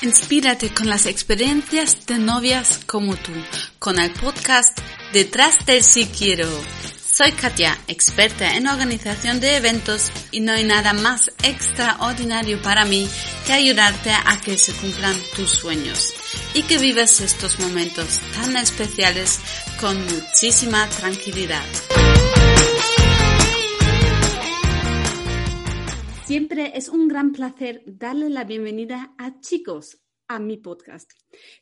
Inspírate 0.00 0.72
con 0.72 0.88
las 0.88 1.06
experiencias 1.06 2.06
de 2.06 2.18
novias 2.18 2.80
como 2.86 3.16
tú, 3.16 3.32
con 3.80 3.98
el 3.98 4.12
podcast 4.12 4.78
Detrás 5.12 5.66
del 5.66 5.82
Si 5.82 6.06
Quiero. 6.06 6.48
Soy 7.04 7.32
Katia, 7.32 7.76
experta 7.88 8.54
en 8.54 8.68
organización 8.68 9.40
de 9.40 9.56
eventos 9.56 10.12
y 10.30 10.38
no 10.38 10.52
hay 10.52 10.62
nada 10.62 10.92
más 10.92 11.32
extraordinario 11.42 12.62
para 12.62 12.84
mí 12.84 13.08
que 13.44 13.54
ayudarte 13.54 14.12
a 14.12 14.40
que 14.40 14.56
se 14.56 14.72
cumplan 14.72 15.16
tus 15.34 15.50
sueños 15.50 16.14
y 16.54 16.62
que 16.62 16.78
vivas 16.78 17.20
estos 17.20 17.58
momentos 17.58 18.20
tan 18.34 18.56
especiales 18.56 19.40
con 19.80 20.00
muchísima 20.06 20.86
tranquilidad. 20.90 21.64
Siempre 26.28 26.76
es 26.76 26.90
un 26.90 27.08
gran 27.08 27.32
placer 27.32 27.82
darle 27.86 28.28
la 28.28 28.44
bienvenida 28.44 29.14
a 29.16 29.40
chicos 29.40 30.02
a 30.26 30.38
mi 30.38 30.58
podcast, 30.58 31.10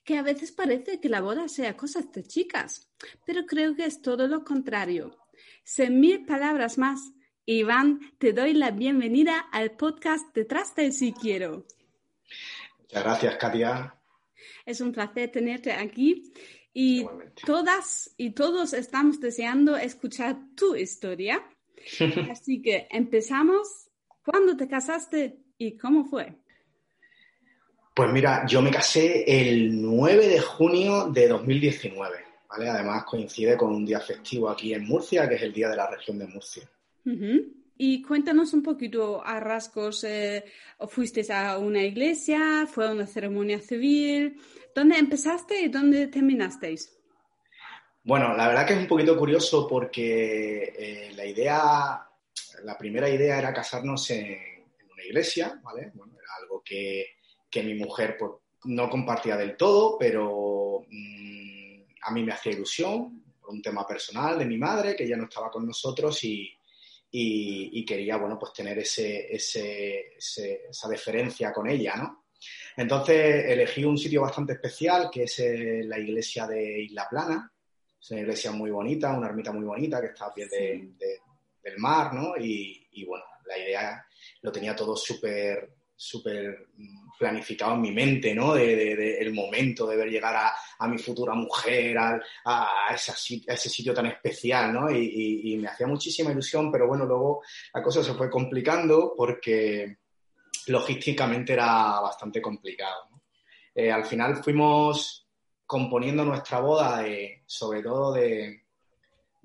que 0.02 0.18
a 0.18 0.22
veces 0.22 0.50
parece 0.50 0.98
que 0.98 1.08
la 1.08 1.20
boda 1.20 1.46
sea 1.46 1.76
cosa 1.76 2.00
de 2.02 2.24
chicas, 2.24 2.90
pero 3.24 3.46
creo 3.46 3.76
que 3.76 3.84
es 3.84 4.02
todo 4.02 4.26
lo 4.26 4.42
contrario. 4.42 5.16
Sin 5.62 6.00
mil 6.00 6.26
palabras 6.26 6.78
más, 6.78 7.12
Iván, 7.44 8.00
te 8.18 8.32
doy 8.32 8.54
la 8.54 8.72
bienvenida 8.72 9.38
al 9.52 9.76
podcast 9.76 10.34
Detrás 10.34 10.74
de 10.74 10.90
Si 10.90 11.12
Quiero. 11.12 11.64
Muchas 12.80 13.04
gracias, 13.04 13.36
Katia. 13.36 13.94
Es 14.64 14.80
un 14.80 14.90
placer 14.90 15.30
tenerte 15.30 15.70
aquí 15.70 16.32
y 16.74 17.06
todas 17.44 18.12
y 18.16 18.32
todos 18.32 18.72
estamos 18.72 19.20
deseando 19.20 19.76
escuchar 19.76 20.38
tu 20.56 20.74
historia. 20.74 21.40
Así 22.32 22.60
que 22.60 22.88
empezamos 22.90 23.85
¿Cuándo 24.26 24.56
te 24.56 24.66
casaste 24.66 25.38
y 25.56 25.76
cómo 25.76 26.04
fue? 26.04 26.34
Pues 27.94 28.12
mira, 28.12 28.44
yo 28.44 28.60
me 28.60 28.72
casé 28.72 29.22
el 29.24 29.80
9 29.80 30.26
de 30.26 30.40
junio 30.40 31.10
de 31.10 31.28
2019, 31.28 32.16
¿vale? 32.48 32.68
Además 32.68 33.04
coincide 33.04 33.56
con 33.56 33.72
un 33.72 33.86
día 33.86 34.00
festivo 34.00 34.50
aquí 34.50 34.74
en 34.74 34.84
Murcia, 34.84 35.28
que 35.28 35.36
es 35.36 35.42
el 35.42 35.52
Día 35.52 35.68
de 35.68 35.76
la 35.76 35.88
Región 35.88 36.18
de 36.18 36.26
Murcia. 36.26 36.68
Y 37.78 38.02
cuéntanos 38.02 38.52
un 38.52 38.64
poquito 38.64 39.24
a 39.24 39.38
rasgos, 39.38 40.02
eh, 40.02 40.44
¿fuiste 40.88 41.24
a 41.32 41.58
una 41.58 41.84
iglesia? 41.84 42.66
¿Fue 42.66 42.90
una 42.90 43.06
ceremonia 43.06 43.60
civil? 43.60 44.40
¿Dónde 44.74 44.98
empezaste 44.98 45.60
y 45.60 45.68
dónde 45.68 46.08
terminasteis? 46.08 46.92
Bueno, 48.02 48.36
la 48.36 48.48
verdad 48.48 48.66
que 48.66 48.72
es 48.72 48.80
un 48.80 48.88
poquito 48.88 49.16
curioso 49.16 49.68
porque 49.68 50.74
eh, 50.76 51.12
la 51.14 51.24
idea 51.24 52.06
la 52.62 52.76
primera 52.76 53.08
idea 53.08 53.38
era 53.38 53.52
casarnos 53.52 54.10
en, 54.10 54.38
una 54.92 55.04
iglesia, 55.04 55.60
¿vale? 55.62 55.90
Bueno, 55.94 56.14
era 56.14 56.28
algo 56.42 56.62
que, 56.64 57.14
mi 57.56 57.74
mujer 57.74 58.16
pues, 58.18 58.32
no 58.64 58.90
compartía 58.90 59.34
del 59.34 59.56
todo, 59.56 59.96
pero 59.98 60.84
mm, 60.86 61.82
a 62.02 62.10
mí 62.10 62.22
me 62.22 62.32
hacía 62.32 62.52
ilusión 62.52 63.24
por 63.40 63.50
un 63.50 63.62
tema 63.62 63.86
personal 63.86 64.38
de 64.38 64.44
mi 64.44 64.58
madre, 64.58 64.94
que 64.94 65.08
ya 65.08 65.16
no 65.16 65.24
estaba 65.24 65.50
con 65.50 65.66
nosotros 65.66 66.22
y, 66.22 66.52
quería, 67.86 68.18
bueno, 68.18 68.38
pues 68.38 68.52
tener 68.52 68.78
ese, 68.78 69.34
esa 69.34 70.88
deferencia 70.88 71.52
con 71.52 71.66
ella, 71.66 71.96
¿no? 71.96 72.26
Entonces 72.76 73.46
elegí 73.46 73.84
un 73.84 73.96
sitio 73.96 74.22
bastante 74.22 74.54
especial, 74.54 75.08
que 75.10 75.24
es 75.24 75.38
eh, 75.38 75.82
la 75.84 75.98
iglesia 75.98 76.46
de 76.46 76.82
Isla 76.82 77.08
Plana. 77.08 77.52
Es 78.00 78.10
una 78.10 78.20
iglesia 78.20 78.52
muy 78.52 78.70
bonita, 78.70 79.16
una 79.16 79.28
ermita 79.28 79.52
muy 79.52 79.64
bonita 79.64 80.00
que 80.00 80.08
está 80.08 80.26
a 80.26 80.34
pie 80.34 80.46
de, 80.46 81.20
del 81.66 81.78
mar, 81.78 82.14
¿no? 82.14 82.36
Y, 82.38 83.04
bueno, 83.04 83.24
la 83.44 83.58
idea 83.58 84.06
lo 84.42 84.52
tenía 84.52 84.74
todo 84.74 84.96
súper 84.96 85.74
súper 85.98 86.68
planificado 87.18 87.74
en 87.74 87.80
mi 87.80 87.90
mente, 87.90 88.34
¿no? 88.34 88.54
De, 88.54 89.18
el 89.18 89.32
momento 89.32 89.86
de 89.86 89.96
ver 89.96 90.08
llegar 90.08 90.52
a, 90.78 90.86
mi 90.86 90.98
futura 90.98 91.34
mujer, 91.34 91.96
a, 91.96 92.20
a, 92.44 92.94
ese 92.94 93.68
sitio 93.70 93.94
tan 93.94 94.06
especial, 94.06 94.72
¿no? 94.72 94.90
Y, 94.90 95.56
me 95.58 95.68
hacía 95.68 95.86
muchísima 95.86 96.30
ilusión, 96.30 96.70
pero 96.70 96.86
bueno, 96.86 97.06
luego 97.06 97.42
la 97.72 97.82
cosa 97.82 98.04
se 98.04 98.12
fue 98.12 98.30
complicando 98.30 99.14
porque 99.16 99.96
logísticamente 100.66 101.54
era 101.54 102.00
bastante 102.00 102.42
complicado. 102.42 103.08
Eh, 103.74 103.90
al 103.90 104.04
final 104.04 104.36
fuimos 104.36 105.26
componiendo 105.64 106.24
nuestra 106.24 106.60
boda, 106.60 107.04
sobre 107.46 107.82
todo 107.82 108.12
de, 108.12 108.65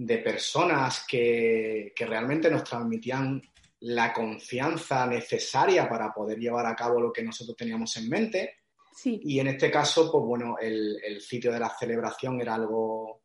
de 0.05 0.17
personas 0.17 1.05
que, 1.07 1.93
realmente 1.95 2.49
nos 2.49 2.63
transmitían 2.63 3.39
la 3.81 4.11
confianza 4.11 5.05
necesaria 5.05 5.87
para 5.87 6.11
poder 6.11 6.39
llevar 6.39 6.65
a 6.65 6.75
cabo 6.75 6.99
lo 6.99 7.13
que 7.13 7.23
nosotros 7.23 7.55
teníamos 7.55 7.95
en 7.97 8.09
mente. 8.09 8.55
Y 9.03 9.39
en 9.39 9.47
este 9.47 9.69
caso, 9.69 10.11
pues 10.11 10.23
bueno, 10.25 10.55
el, 10.59 11.21
sitio 11.21 11.51
de 11.51 11.59
la 11.59 11.69
celebración 11.69 12.41
era 12.41 12.55
algo, 12.55 13.21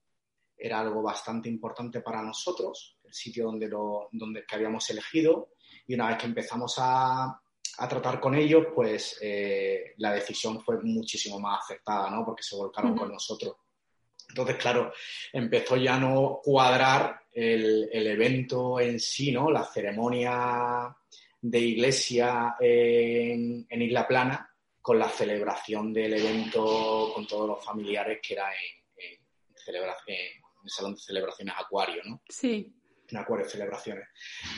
era 0.57 0.81
algo 0.81 1.03
bastante 1.03 1.49
importante 1.49 2.01
para 2.03 2.23
nosotros, 2.23 2.99
el 3.05 3.13
sitio 3.13 3.47
donde, 3.47 3.69
lo, 3.69 4.09
donde 4.13 4.45
que 4.47 4.55
habíamos 4.55 4.89
elegido. 4.91 5.53
Y 5.87 5.95
una 5.95 6.09
vez 6.09 6.19
que 6.19 6.27
empezamos 6.27 6.75
a, 6.79 7.41
tratar 7.89 8.21
con 8.21 8.35
ellos, 8.35 8.67
pues 8.75 9.19
eh, 9.23 9.95
la 9.99 10.13
decisión 10.13 10.63
fue 10.63 10.79
muchísimo 10.83 11.41
más 11.41 11.65
acertada, 11.65 12.11
¿no? 12.11 12.25
Porque 12.25 12.43
se 12.43 12.57
volcaron 12.57 12.97
con 12.97 13.11
nosotros. 13.11 13.57
Entonces, 14.37 14.57
claro, 14.57 14.93
empezó 15.33 15.79
ya 15.79 15.95
a 15.95 15.99
no 15.99 16.43
cuadrar 16.45 17.23
el, 17.33 17.89
evento 17.91 18.79
en 18.79 19.01
sí, 19.01 19.33
¿no? 19.33 19.51
La 19.51 19.65
ceremonia 19.65 20.95
de 21.41 21.59
iglesia 21.59 22.55
en, 22.61 23.67
Isla 23.71 24.07
Plana 24.07 24.55
con 24.83 24.99
la 24.99 25.09
celebración 25.09 25.91
del 25.91 26.13
evento 26.13 27.13
con 27.15 27.27
todos 27.27 27.49
los 27.49 27.65
familiares 27.65 28.19
que 28.23 28.35
era 28.35 28.51
en, 28.53 29.17
el 29.67 30.71
Salón 30.71 30.95
de 30.95 31.01
Celebraciones 31.01 31.55
Acuario, 31.57 32.03
¿no? 32.05 32.21
Sí. 32.29 32.71
En 33.09 33.17
Acuario 33.17 33.49
Celebraciones. 33.49 34.07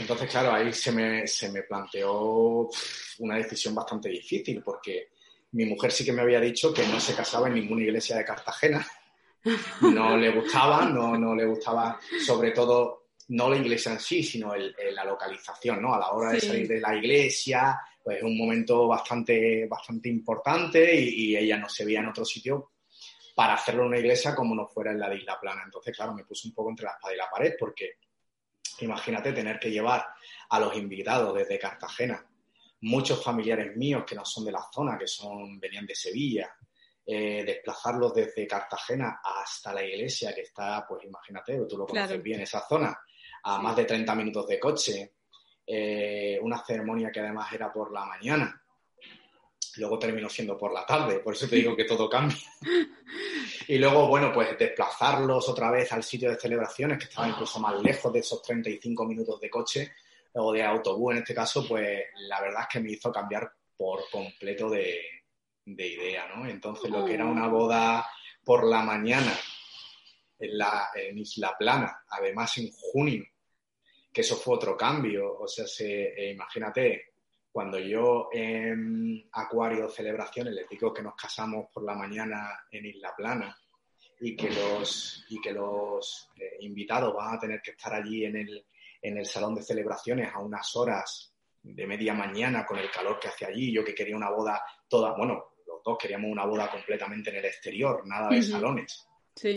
Entonces, 0.01 0.29
claro, 0.29 0.53
ahí 0.53 0.73
se 0.73 0.91
me, 0.91 1.25
se 1.29 1.53
me 1.53 1.63
planteó 1.63 2.69
una 3.21 3.37
decisión 3.37 3.77
bastante 3.77 4.09
difícil 4.09 4.61
porque 4.61 5.11
mi 5.53 5.67
mujer 5.67 5.93
sí 5.93 6.05
que 6.05 6.13
me 6.13 6.23
había 6.23 6.41
dicho 6.41 6.75
que 6.75 6.87
no 6.89 6.99
se 6.99 7.15
casaba 7.15 7.47
en 7.47 7.55
ninguna 7.55 7.83
iglesia 7.83 8.17
de 8.17 8.25
Cartagena 8.25 8.85
no 9.83 10.17
le 10.17 10.31
gustaba, 10.31 10.87
no, 10.87 11.17
no 11.17 11.35
le 11.35 11.47
gustaba 11.47 11.99
sobre 12.25 12.53
todo 12.53 12.99
no 13.29 13.51
la 13.51 13.57
iglesia 13.57 13.93
en 13.93 14.01
sí, 14.01 14.23
sino 14.23 14.55
la 14.57 15.05
localización, 15.05 15.83
¿no? 15.83 15.95
A 15.95 15.99
la 15.99 16.13
hora 16.13 16.33
de 16.33 16.41
salir 16.41 16.67
de 16.67 16.81
la 16.81 16.97
iglesia, 16.97 17.79
pues 18.03 18.19
es 18.19 18.23
un 18.23 18.39
momento 18.39 18.89
bastante, 18.89 19.67
bastante 19.67 20.09
importante 20.09 20.95
y, 20.99 21.37
ella 21.37 21.59
no 21.59 21.69
se 21.69 21.85
veía 21.85 22.01
en 22.01 22.09
otro 22.09 22.25
sitio 22.25 22.73
para 23.35 23.55
hacerlo 23.55 23.83
en 23.83 23.89
una 23.89 23.99
iglesia 23.99 24.35
como 24.35 24.55
no 24.55 24.67
fuera 24.67 24.93
en 24.93 24.99
la 24.99 25.11
de 25.11 25.17
Isla 25.17 25.39
Plana. 25.39 25.63
Entonces, 25.65 25.95
claro, 25.95 26.15
me 26.15 26.25
puse 26.25 26.49
un 26.49 26.55
poco 26.55 26.71
entre 26.71 26.87
la 26.87 26.93
espada 26.93 27.15
y 27.15 27.19
la 27.19 27.31
pared 27.31 27.55
porque 27.59 27.99
imagínate 28.81 29.33
tener 29.33 29.59
que 29.59 29.71
llevar 29.71 30.07
a 30.49 30.59
los 30.59 30.75
invitados 30.77 31.35
desde 31.35 31.59
Cartagena, 31.59 32.25
muchos 32.81 33.23
familiares 33.23 33.77
míos 33.77 34.05
que 34.07 34.15
no 34.15 34.25
son 34.25 34.45
de 34.47 34.53
la 34.53 34.67
zona, 34.73 34.97
que 34.97 35.07
son, 35.07 35.61
venían 35.61 35.87
de 35.87 35.95
Sevilla, 35.95 36.51
eh, 37.11 37.43
desplazarlos 37.43 38.13
desde 38.13 38.47
Cartagena 38.47 39.23
hasta 39.25 39.73
la 39.73 39.83
iglesia, 39.83 40.35
que 40.35 40.43
está, 40.43 40.87
pues 40.87 41.07
imagínate, 41.07 41.59
tú 41.67 41.79
lo 41.79 41.87
conoces 41.87 42.23
bien, 42.23 42.43
esa 42.43 42.61
zona, 42.69 43.01
a 43.45 43.59
más 43.63 43.75
de 43.77 43.87
30 43.87 44.15
minutos 44.15 44.47
de 44.47 44.61
coche, 44.61 45.13
eh, 45.67 46.39
una 46.43 46.63
ceremonia 46.63 47.11
que 47.11 47.21
además 47.21 47.51
era 47.51 47.73
por 47.73 47.95
la 47.95 48.05
mañana, 48.05 48.63
luego 49.77 49.99
terminó 49.99 50.29
siendo 50.29 50.59
por 50.59 50.71
la 50.71 50.85
tarde, 50.85 51.21
por 51.21 51.33
eso 51.33 51.49
te 51.49 51.57
digo 51.57 51.75
que 51.75 51.85
todo 51.85 52.11
cambia. 52.11 52.37
y 53.69 53.79
luego, 53.79 54.07
bueno, 54.07 54.31
pues 54.31 54.59
desplazarlos 54.59 55.49
otra 55.49 55.71
vez 55.71 55.91
al 55.95 56.03
sitio 56.03 56.29
de 56.29 56.37
celebraciones, 56.37 56.99
que 56.99 57.05
estaba 57.05 57.27
incluso 57.27 57.59
más 57.59 57.81
lejos 57.81 58.13
de 58.13 58.19
esos 58.19 58.43
35 58.43 59.07
minutos 59.07 59.41
de 59.41 59.49
coche 59.49 59.93
o 60.35 60.53
de 60.53 60.63
autobús 60.63 61.13
en 61.13 61.23
este 61.23 61.35
caso, 61.35 61.67
pues 61.67 62.03
la 62.29 62.39
verdad 62.43 62.65
es 62.65 62.69
que 62.71 62.81
me 62.81 62.93
hizo 62.93 63.11
cambiar 63.11 63.51
por 63.79 64.11
completo 64.11 64.69
de, 64.69 65.18
de 65.75 65.87
idea, 65.87 66.29
¿no? 66.35 66.47
Entonces, 66.47 66.91
lo 66.91 67.05
que 67.05 67.15
era 67.15 67.27
una 67.27 67.49
boda 67.49 68.07
por 68.45 68.67
la 68.67 68.83
mañana 68.83 69.33
en, 70.39 70.59
la, 70.59 70.89
en 70.95 71.19
Isla 71.19 71.55
Plana, 71.59 72.05
además 72.09 72.57
en 72.59 72.71
junio, 72.73 73.25
que 74.13 74.23
eso 74.23 74.37
fue 74.37 74.57
otro 74.57 74.77
cambio, 74.77 75.39
o 75.39 75.47
sea, 75.47 75.67
se, 75.67 76.15
eh, 76.15 76.33
imagínate, 76.33 77.13
cuando 77.51 77.79
yo 77.79 78.29
en 78.33 79.29
Acuario 79.33 79.89
Celebraciones 79.89 80.55
les 80.55 80.69
digo 80.69 80.93
que 80.93 81.03
nos 81.03 81.15
casamos 81.15 81.67
por 81.73 81.85
la 81.85 81.95
mañana 81.95 82.67
en 82.71 82.87
Isla 82.87 83.15
Plana 83.17 83.57
y 84.21 84.37
que 84.37 84.51
los, 84.51 85.25
y 85.29 85.41
que 85.41 85.53
los 85.53 86.31
eh, 86.37 86.57
invitados 86.61 87.15
van 87.15 87.35
a 87.35 87.39
tener 87.39 87.61
que 87.63 87.73
estar 87.73 87.95
allí 87.95 88.25
en 88.25 88.37
el, 88.37 88.67
en 89.03 89.19
el 89.19 89.27
salón 89.27 89.55
de 89.55 89.63
celebraciones 89.63 90.33
a 90.33 90.39
unas 90.39 90.75
horas 90.77 91.35
de 91.63 91.87
media 91.87 92.15
mañana 92.15 92.65
con 92.65 92.79
el 92.79 92.91
calor 92.91 93.19
que 93.19 93.29
hace 93.29 93.45
allí, 93.45 93.73
yo 93.73 93.85
que 93.85 93.95
quería 93.95 94.17
una 94.17 94.31
boda 94.31 94.63
toda, 94.89 95.17
bueno, 95.17 95.45
queríamos 95.97 96.31
una 96.31 96.45
boda 96.45 96.71
completamente 96.71 97.31
en 97.31 97.37
el 97.37 97.45
exterior, 97.45 98.07
nada 98.07 98.29
de 98.29 98.43
salones. 98.43 99.07
Sí. 99.35 99.55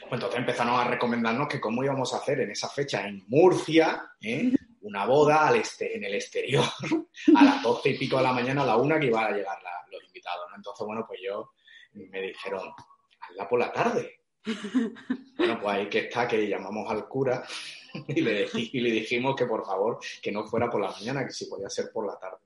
Pues 0.00 0.12
entonces 0.12 0.38
empezaron 0.38 0.78
a 0.78 0.84
recomendarnos 0.84 1.48
que 1.48 1.60
cómo 1.60 1.82
íbamos 1.82 2.14
a 2.14 2.18
hacer 2.18 2.40
en 2.40 2.52
esa 2.52 2.68
fecha 2.68 3.06
en 3.06 3.24
Murcia, 3.26 4.12
¿eh? 4.20 4.52
una 4.82 5.04
boda 5.04 5.48
al 5.48 5.56
este, 5.56 5.96
en 5.96 6.04
el 6.04 6.14
exterior, 6.14 6.64
a 7.36 7.44
las 7.44 7.62
doce 7.62 7.90
y 7.90 7.98
pico 7.98 8.18
de 8.18 8.22
la 8.22 8.32
mañana, 8.32 8.62
a 8.62 8.66
la 8.66 8.76
una 8.76 9.00
que 9.00 9.06
iban 9.06 9.24
a 9.24 9.36
llegar 9.36 9.58
los 9.90 10.02
invitados 10.04 10.06
invitados, 10.06 10.46
¿no? 10.50 10.56
Entonces, 10.56 10.86
bueno, 10.86 11.04
pues 11.06 11.20
yo 11.22 11.50
me 11.94 12.22
dijeron, 12.22 12.72
hazla 13.20 13.48
por 13.48 13.58
la 13.58 13.72
tarde. 13.72 14.20
bueno, 15.36 15.60
pues 15.60 15.74
ahí 15.74 15.88
que 15.88 15.98
está, 15.98 16.28
que 16.28 16.46
llamamos 16.46 16.88
al 16.88 17.08
cura 17.08 17.44
y 18.08 18.20
le, 18.20 18.48
y 18.54 18.80
le 18.80 18.90
dijimos 18.92 19.34
que 19.34 19.46
por 19.46 19.66
favor, 19.66 19.98
que 20.22 20.30
no 20.30 20.46
fuera 20.46 20.70
por 20.70 20.80
la 20.80 20.92
mañana, 20.92 21.26
que 21.26 21.32
si 21.32 21.46
podía 21.46 21.68
ser 21.68 21.90
por 21.92 22.06
la 22.06 22.16
tarde. 22.18 22.38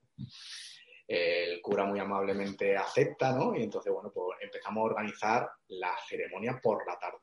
El 1.12 1.60
cura 1.60 1.84
muy 1.84 1.98
amablemente 1.98 2.76
acepta, 2.76 3.32
¿no? 3.32 3.56
Y 3.56 3.64
entonces, 3.64 3.92
bueno, 3.92 4.12
pues 4.14 4.38
empezamos 4.42 4.80
a 4.80 4.84
organizar 4.84 5.50
la 5.66 5.92
ceremonia 6.08 6.60
por 6.62 6.86
la 6.86 6.96
tarde. 6.96 7.18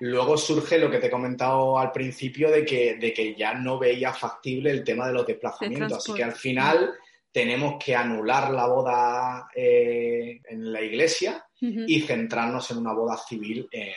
Luego 0.00 0.36
surge 0.36 0.76
lo 0.76 0.90
que 0.90 0.98
te 0.98 1.06
he 1.06 1.10
comentado 1.10 1.78
al 1.78 1.92
principio 1.92 2.50
de 2.50 2.64
que, 2.64 2.96
de 2.96 3.14
que 3.14 3.36
ya 3.36 3.54
no 3.54 3.78
veía 3.78 4.12
factible 4.12 4.72
el 4.72 4.82
tema 4.82 5.06
de 5.06 5.12
los 5.12 5.24
desplazamientos. 5.24 5.98
Así 5.98 6.14
que 6.14 6.24
al 6.24 6.32
final 6.32 6.96
tenemos 7.30 7.76
que 7.82 7.94
anular 7.94 8.50
la 8.50 8.66
boda 8.66 9.48
eh, 9.54 10.40
en 10.48 10.72
la 10.72 10.82
iglesia 10.82 11.46
y 11.60 12.00
centrarnos 12.00 12.68
en 12.72 12.78
una 12.78 12.92
boda 12.92 13.16
civil 13.16 13.68
en, 13.70 13.94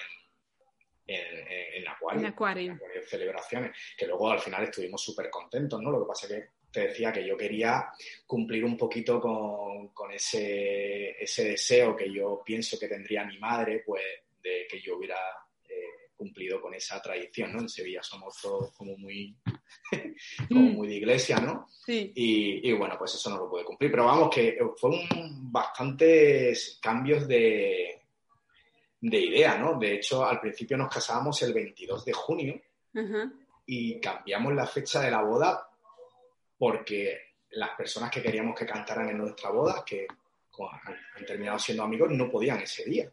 en, 1.08 1.88
Acuario. 1.88 2.22
En 2.22 2.28
Acuario. 2.28 2.80
Celebraciones, 3.08 3.76
que 3.98 4.06
luego 4.06 4.30
al 4.30 4.40
final 4.40 4.66
estuvimos 4.66 5.02
súper 5.02 5.32
contentos, 5.32 5.82
¿no? 5.82 5.90
Lo 5.90 6.02
que 6.02 6.08
pasa 6.08 6.28
es 6.28 6.34
que 6.34 6.59
te 6.72 6.88
decía 6.88 7.12
que 7.12 7.26
yo 7.26 7.36
quería 7.36 7.90
cumplir 8.26 8.64
un 8.64 8.78
poquito 8.78 9.20
con, 9.20 9.90
con 9.90 10.12
ese, 10.12 11.22
ese 11.22 11.50
deseo 11.50 11.96
que 11.96 12.12
yo 12.12 12.42
pienso 12.46 12.78
que 12.80 12.88
tendría 12.88 13.26
mi 13.26 13.38
madre, 13.38 13.84
pues 13.86 14.04
de 14.42 14.68
que 14.70 14.80
yo 14.82 14.98
hubiera 14.98 15.18
cumplido 16.20 16.60
con 16.60 16.74
esa 16.74 17.02
tradición, 17.02 17.54
¿no? 17.54 17.62
En 17.62 17.70
Sevilla 17.70 18.04
somos 18.04 18.38
todos 18.42 18.74
como 18.74 18.98
muy, 18.98 19.34
como 20.50 20.62
mm. 20.62 20.74
muy 20.74 20.88
de 20.90 20.96
iglesia, 20.96 21.40
¿no? 21.40 21.68
Sí. 21.86 22.12
Y, 22.14 22.74
bueno, 22.74 22.96
pues 22.98 23.16
eso 23.16 23.30
no 23.30 23.38
lo 23.38 23.50
puede 23.50 23.64
cumplir. 23.64 23.90
Pero 23.90 24.04
vamos, 24.04 24.30
que 24.36 24.58
fue 24.76 24.90
un, 24.90 25.50
bastantes 25.50 26.78
cambios 26.82 27.26
de, 27.26 28.02
de 29.00 29.18
idea, 29.18 29.58
¿no? 29.58 29.80
De 29.80 29.96
hecho, 29.96 30.26
al 30.26 30.42
principio 30.42 30.76
nos 30.76 30.94
casábamos 30.94 31.42
el 31.42 31.54
22 31.54 32.04
de 32.04 32.12
junio 32.12 32.62
y 33.66 34.02
cambiamos 34.02 34.54
la 34.54 34.68
fecha 34.68 35.00
de 35.00 35.12
la 35.12 35.22
boda 35.22 35.69
porque 36.60 37.18
las 37.52 37.70
personas 37.72 38.12
que 38.12 38.22
queríamos 38.22 38.54
que 38.54 38.66
cantaran 38.66 39.10
en 39.10 39.18
nuestra 39.18 39.50
boda, 39.50 39.84
que 39.86 40.06
han 40.60 41.26
terminado 41.26 41.58
siendo 41.58 41.84
amigos, 41.84 42.12
no 42.12 42.30
podían 42.30 42.60
ese 42.60 42.84
día. 42.84 43.10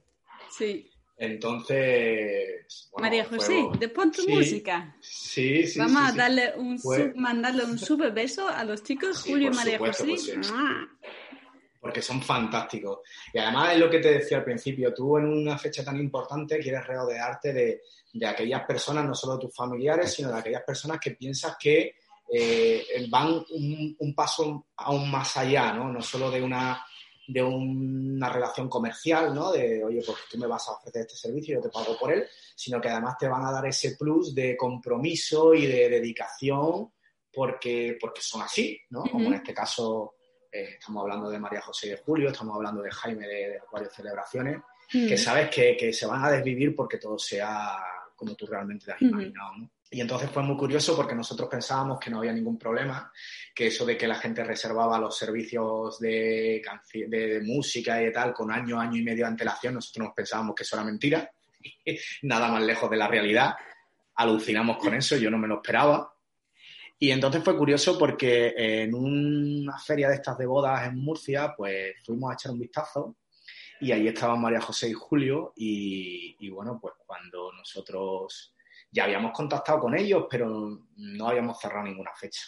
Sí. 0.50 0.90
Entonces. 1.16 2.90
María 2.98 3.24
José, 3.24 3.64
de 3.78 3.88
pon 3.88 4.10
tu 4.10 4.28
música. 4.28 4.96
Sí, 5.00 5.66
sí. 5.66 5.78
Vamos 5.78 6.10
a 6.10 6.12
darle 6.12 6.52
un 6.56 6.78
mandarle 7.14 7.64
un 7.64 7.78
super 7.78 8.12
beso 8.12 8.48
a 8.48 8.64
los 8.64 8.82
chicos, 8.82 9.22
Julio 9.22 9.50
y 9.50 9.54
María 9.54 9.78
José. 9.78 10.04
Pues 10.04 10.52
ah. 10.52 10.86
Porque 11.80 12.02
son 12.02 12.20
fantásticos. 12.20 12.98
Y 13.32 13.38
además 13.38 13.74
es 13.74 13.78
lo 13.78 13.88
que 13.88 14.00
te 14.00 14.10
decía 14.18 14.38
al 14.38 14.44
principio, 14.44 14.92
tú 14.92 15.16
en 15.16 15.26
una 15.26 15.56
fecha 15.56 15.84
tan 15.84 15.96
importante 15.98 16.58
quieres 16.58 16.84
rodearte 16.84 17.52
de, 17.52 17.82
de 18.12 18.26
aquellas 18.26 18.64
personas, 18.64 19.04
no 19.04 19.14
solo 19.14 19.38
tus 19.38 19.54
familiares, 19.54 20.12
sino 20.12 20.32
de 20.32 20.38
aquellas 20.38 20.64
personas 20.64 20.98
que 20.98 21.12
piensas 21.12 21.56
que 21.58 21.94
eh, 22.32 23.06
van 23.08 23.44
un, 23.50 23.96
un, 23.98 24.14
paso 24.14 24.66
aún 24.76 25.10
más 25.10 25.36
allá, 25.36 25.72
¿no? 25.72 25.92
No 25.92 26.02
solo 26.02 26.30
de 26.30 26.42
una 26.42 26.84
de 27.26 27.42
una 27.42 28.28
relación 28.28 28.68
comercial, 28.68 29.34
¿no? 29.34 29.50
De, 29.50 29.82
oye, 29.82 30.02
pues 30.06 30.18
tú 30.30 30.38
me 30.38 30.46
vas 30.46 30.68
a 30.68 30.72
ofrecer 30.72 31.02
este 31.02 31.16
servicio 31.16 31.54
y 31.54 31.56
yo 31.56 31.62
te 31.62 31.70
pago 31.70 31.98
por 31.98 32.12
él, 32.12 32.24
sino 32.54 32.80
que 32.80 32.88
además 32.88 33.16
te 33.18 33.28
van 33.28 33.44
a 33.44 33.50
dar 33.50 33.66
ese 33.66 33.96
plus 33.96 34.34
de 34.34 34.56
compromiso 34.56 35.52
y 35.52 35.66
de 35.66 35.88
dedicación 35.88 36.92
porque, 37.32 37.98
porque 38.00 38.20
son 38.22 38.42
así, 38.42 38.80
¿no? 38.90 39.02
Como 39.04 39.26
en 39.26 39.34
este 39.34 39.52
caso 39.52 40.14
eh, 40.50 40.76
estamos 40.78 41.02
hablando 41.02 41.28
de 41.28 41.38
María 41.38 41.60
José 41.60 41.88
de 41.90 41.96
Julio, 41.96 42.30
estamos 42.30 42.54
hablando 42.54 42.80
de 42.80 42.90
Jaime 42.90 43.26
de, 43.26 43.58
Acuario 43.58 43.90
Celebraciones, 43.90 44.62
que 44.88 45.18
sabes 45.18 45.50
que, 45.50 45.76
que, 45.76 45.92
se 45.92 46.06
van 46.06 46.24
a 46.24 46.30
desvivir 46.30 46.74
porque 46.76 46.98
todo 46.98 47.18
sea 47.18 47.76
como 48.14 48.36
tú 48.36 48.46
realmente 48.46 48.86
te 48.86 48.92
has 48.92 49.02
imaginado, 49.02 49.56
¿no? 49.58 49.70
Y 49.90 50.00
entonces 50.00 50.30
fue 50.30 50.42
muy 50.42 50.56
curioso 50.56 50.96
porque 50.96 51.14
nosotros 51.14 51.48
pensábamos 51.48 52.00
que 52.00 52.10
no 52.10 52.18
había 52.18 52.32
ningún 52.32 52.58
problema, 52.58 53.12
que 53.54 53.68
eso 53.68 53.86
de 53.86 53.96
que 53.96 54.08
la 54.08 54.16
gente 54.16 54.42
reservaba 54.42 54.98
los 54.98 55.16
servicios 55.16 56.00
de, 56.00 56.60
de 57.08 57.40
música 57.44 58.02
y 58.02 58.12
tal 58.12 58.34
con 58.34 58.50
año, 58.50 58.80
año 58.80 58.96
y 58.96 59.04
medio 59.04 59.24
de 59.24 59.30
antelación, 59.30 59.74
nosotros 59.74 60.06
nos 60.06 60.14
pensábamos 60.14 60.56
que 60.56 60.64
eso 60.64 60.76
era 60.76 60.84
mentira, 60.84 61.30
nada 62.22 62.48
más 62.48 62.62
lejos 62.62 62.90
de 62.90 62.96
la 62.96 63.06
realidad. 63.06 63.54
Alucinamos 64.16 64.78
con 64.78 64.94
eso, 64.94 65.16
yo 65.16 65.30
no 65.30 65.38
me 65.38 65.46
lo 65.46 65.56
esperaba. 65.56 66.12
Y 66.98 67.10
entonces 67.10 67.44
fue 67.44 67.56
curioso 67.56 67.96
porque 67.98 68.54
en 68.56 68.94
una 68.94 69.78
feria 69.78 70.08
de 70.08 70.16
estas 70.16 70.36
de 70.38 70.46
bodas 70.46 70.88
en 70.88 70.98
Murcia, 70.98 71.54
pues 71.56 71.94
fuimos 72.04 72.30
a 72.30 72.34
echar 72.34 72.52
un 72.52 72.58
vistazo 72.58 73.16
y 73.80 73.92
ahí 73.92 74.08
estaban 74.08 74.40
María 74.40 74.60
José 74.60 74.88
y 74.88 74.94
Julio 74.94 75.52
y 75.54 76.48
bueno, 76.48 76.78
pues 76.80 76.94
cuando 77.06 77.52
nosotros 77.52 78.55
ya 78.90 79.04
habíamos 79.04 79.32
contactado 79.32 79.80
con 79.80 79.96
ellos, 79.96 80.26
pero 80.30 80.80
no 80.96 81.28
habíamos 81.28 81.60
cerrado 81.60 81.84
ninguna 81.84 82.12
fecha. 82.14 82.42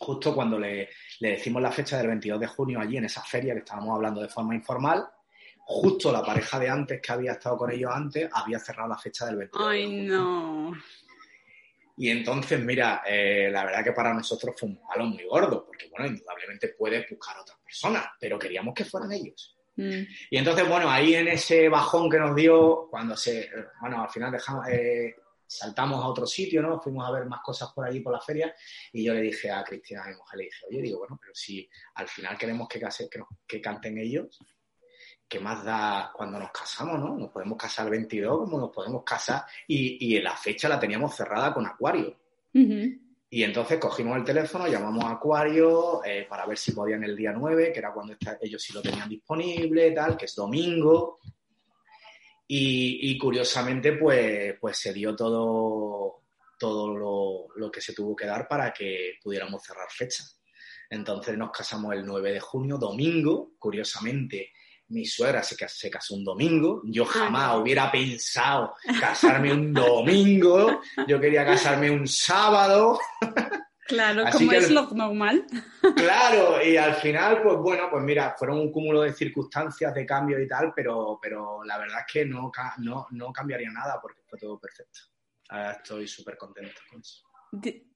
Justo 0.00 0.34
cuando 0.34 0.58
le, 0.58 0.88
decimos 1.20 1.60
la 1.60 1.72
fecha 1.72 1.98
del 1.98 2.06
22 2.08 2.40
de 2.40 2.46
junio 2.46 2.80
allí 2.80 2.96
en 2.96 3.04
esa 3.04 3.22
feria 3.22 3.52
que 3.52 3.60
estábamos 3.60 3.96
hablando 3.96 4.20
de 4.20 4.28
forma 4.28 4.54
informal, 4.54 5.08
justo 5.58 6.12
la 6.12 6.22
pareja 6.22 6.58
de 6.58 6.68
antes 6.68 7.00
que 7.02 7.12
había 7.12 7.32
estado 7.32 7.56
con 7.56 7.70
ellos 7.70 7.90
antes 7.92 8.28
había 8.32 8.58
cerrado 8.58 8.88
la 8.88 8.98
fecha 8.98 9.26
del 9.26 9.36
22. 9.36 9.66
Ay, 9.68 9.92
no. 10.06 10.72
Y 11.98 12.10
entonces, 12.10 12.60
mira, 12.60 13.02
eh, 13.04 13.50
la 13.50 13.64
verdad 13.64 13.82
que 13.82 13.92
para 13.92 14.14
nosotros 14.14 14.54
fue 14.56 14.68
un 14.68 14.80
palo 14.80 15.06
muy 15.06 15.24
gordo, 15.24 15.66
porque 15.66 15.88
bueno, 15.90 16.06
indudablemente 16.06 16.68
puedes 16.68 17.10
buscar 17.10 17.36
a 17.36 17.42
otras 17.42 17.58
personas, 17.58 18.06
pero 18.20 18.38
queríamos 18.38 18.72
que 18.72 18.84
fueran 18.84 19.10
ellos. 19.10 19.58
Mm. 19.74 20.02
Y 20.30 20.36
entonces, 20.36 20.68
bueno, 20.68 20.88
ahí 20.88 21.16
en 21.16 21.26
ese 21.26 21.68
bajón 21.68 22.08
que 22.08 22.18
nos 22.18 22.36
dio, 22.36 22.86
cuando 22.88 23.16
se, 23.16 23.50
bueno, 23.80 24.02
al 24.02 24.08
final 24.10 24.30
dejamos, 24.30 24.68
eh, 24.68 25.16
saltamos 25.48 26.04
a 26.04 26.08
otro 26.08 26.26
sitio, 26.26 26.60
¿no? 26.60 26.78
Fuimos 26.80 27.08
a 27.08 27.10
ver 27.10 27.24
más 27.26 27.40
cosas 27.42 27.72
por 27.72 27.86
allí 27.86 28.00
por 28.00 28.12
la 28.12 28.20
feria 28.20 28.54
y 28.92 29.04
yo 29.04 29.14
le 29.14 29.22
dije 29.22 29.50
a 29.50 29.64
Cristina, 29.64 30.04
a 30.04 30.08
mi 30.08 30.14
mujer, 30.14 30.38
le 30.38 30.44
dije, 30.44 30.66
oye, 30.68 30.82
digo, 30.82 30.98
bueno, 30.98 31.18
pero 31.20 31.34
si 31.34 31.68
al 31.94 32.06
final 32.06 32.36
queremos 32.36 32.68
que, 32.68 32.80
que, 33.46 33.60
canten 33.60 33.98
ellos, 33.98 34.38
¿qué 35.26 35.40
más 35.40 35.64
da 35.64 36.12
cuando 36.14 36.38
nos 36.38 36.50
casamos, 36.52 37.00
no? 37.00 37.16
Nos 37.16 37.30
podemos 37.30 37.56
casar 37.56 37.86
el 37.86 37.92
22 37.92 38.38
como 38.40 38.58
nos 38.58 38.70
podemos 38.70 39.02
casar 39.04 39.44
y, 39.66 40.14
y 40.14 40.20
la 40.20 40.36
fecha 40.36 40.68
la 40.68 40.78
teníamos 40.78 41.16
cerrada 41.16 41.52
con 41.54 41.66
Acuario. 41.66 42.16
Y 43.30 43.42
entonces 43.42 43.78
cogimos 43.78 44.16
el 44.16 44.24
teléfono, 44.24 44.66
llamamos 44.66 45.04
a 45.04 45.12
Acuario 45.12 46.02
eh, 46.04 46.26
para 46.28 46.46
ver 46.46 46.56
si 46.56 46.72
podían 46.72 47.04
el 47.04 47.14
día 47.14 47.32
9, 47.32 47.72
que 47.72 47.78
era 47.78 47.92
cuando 47.92 48.14
ellos 48.40 48.62
sí 48.62 48.72
lo 48.72 48.80
tenían 48.80 49.08
disponible, 49.08 49.90
tal, 49.92 50.16
que 50.16 50.24
es 50.24 50.34
domingo. 50.34 51.18
Y, 52.50 53.18
curiosamente, 53.18 53.92
pues, 53.92 54.54
pues 54.58 54.78
se 54.78 54.94
dio 54.94 55.14
todo, 55.14 56.22
todo 56.58 57.48
lo, 57.54 57.70
que 57.70 57.82
se 57.82 57.92
tuvo 57.92 58.16
que 58.16 58.26
dar 58.26 58.48
para 58.48 58.72
que 58.72 59.18
pudiéramos 59.22 59.62
cerrar 59.62 59.88
fecha. 59.90 60.24
Entonces 60.88 61.36
nos 61.36 61.50
casamos 61.50 61.92
el 61.92 62.06
9 62.06 62.32
de 62.32 62.40
junio, 62.40 62.78
domingo. 62.78 63.52
Curiosamente, 63.58 64.52
mi 64.88 65.04
suegra 65.04 65.42
se, 65.42 65.56
se 65.68 65.90
casó 65.90 66.14
un 66.14 66.24
domingo. 66.24 66.80
Yo 66.86 67.04
jamás 67.04 67.56
hubiera 67.56 67.92
pensado 67.92 68.74
casarme 68.98 69.52
un 69.52 69.74
domingo. 69.74 70.80
Yo 71.06 71.20
quería 71.20 71.44
casarme 71.44 71.90
un 71.90 72.08
sábado. 72.08 72.98
Claro, 73.88 74.24
como 74.30 74.52
es 74.52 74.70
lo 74.70 74.90
normal. 74.90 75.46
Claro, 75.96 76.62
y 76.62 76.76
al 76.76 76.94
final, 76.96 77.42
pues 77.42 77.56
bueno, 77.56 77.88
pues 77.90 78.04
mira, 78.04 78.34
fueron 78.38 78.58
un 78.58 78.70
cúmulo 78.70 79.00
de 79.00 79.14
circunstancias, 79.14 79.94
de 79.94 80.04
cambio 80.04 80.38
y 80.40 80.46
tal, 80.46 80.72
pero, 80.74 81.18
pero 81.20 81.64
la 81.64 81.78
verdad 81.78 82.00
es 82.06 82.12
que 82.12 82.24
no, 82.26 82.52
no, 82.78 83.06
no 83.10 83.32
cambiaría 83.32 83.70
nada 83.70 83.98
porque 84.00 84.20
fue 84.28 84.38
todo 84.38 84.58
perfecto. 84.58 85.00
Ahora 85.48 85.72
estoy 85.72 86.06
súper 86.06 86.36
contento 86.36 86.80
con 86.90 87.00
eso. 87.00 87.24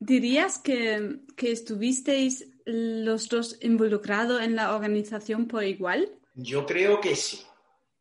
¿Dirías 0.00 0.58
que, 0.58 1.20
que, 1.36 1.52
estuvisteis 1.52 2.48
los 2.64 3.28
dos 3.28 3.58
involucrados 3.60 4.40
en 4.40 4.56
la 4.56 4.74
organización 4.74 5.46
por 5.46 5.64
igual? 5.64 6.08
Yo 6.34 6.64
creo 6.64 7.00
que 7.00 7.14
sí. 7.14 7.44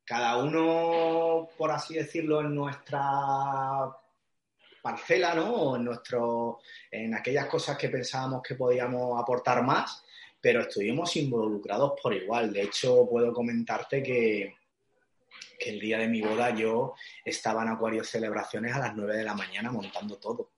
Cada 0.06 0.38
uno, 0.38 1.50
por 1.58 1.72
así 1.72 1.96
decirlo, 1.96 2.40
en 2.40 2.56
nuestra 2.56 3.94
parcela, 4.82 5.34
¿no? 5.34 5.76
en, 5.76 5.84
nuestro, 5.86 6.60
en 6.90 7.14
aquellas 7.14 7.46
cosas 7.48 7.78
que 7.78 7.90
pensábamos 7.90 8.42
que 8.42 8.56
podíamos 8.56 9.22
aportar 9.22 9.64
más, 9.64 10.04
pero 10.40 10.62
estuvimos 10.62 11.16
involucrados 11.16 11.94
por 12.02 12.14
igual. 12.14 12.52
De 12.52 12.64
hecho, 12.64 13.08
puedo 13.10 13.32
comentarte 13.32 14.02
que, 14.02 14.56
que 15.60 15.70
el 15.70 15.80
día 15.80 16.00
de 16.00 16.08
mi 16.08 16.22
boda 16.22 16.56
yo 16.56 16.96
estaba 17.24 17.62
en 17.62 17.70
Acuario 17.70 18.04
Celebraciones 18.04 18.74
a 18.74 18.80
las 18.80 18.96
9 18.96 19.18
de 19.18 19.24
la 19.24 19.36
mañana 19.36 19.72
montando 19.72 20.18
todo. 20.18 20.52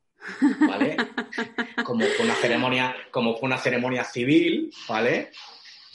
¿Vale? 0.61 0.95
Como 1.85 2.05
fue 2.05 2.25
una 2.25 2.35
ceremonia, 2.35 2.95
como 3.11 3.35
fue 3.35 3.47
una 3.47 3.57
ceremonia 3.57 4.05
civil, 4.05 4.71
¿vale? 4.87 5.31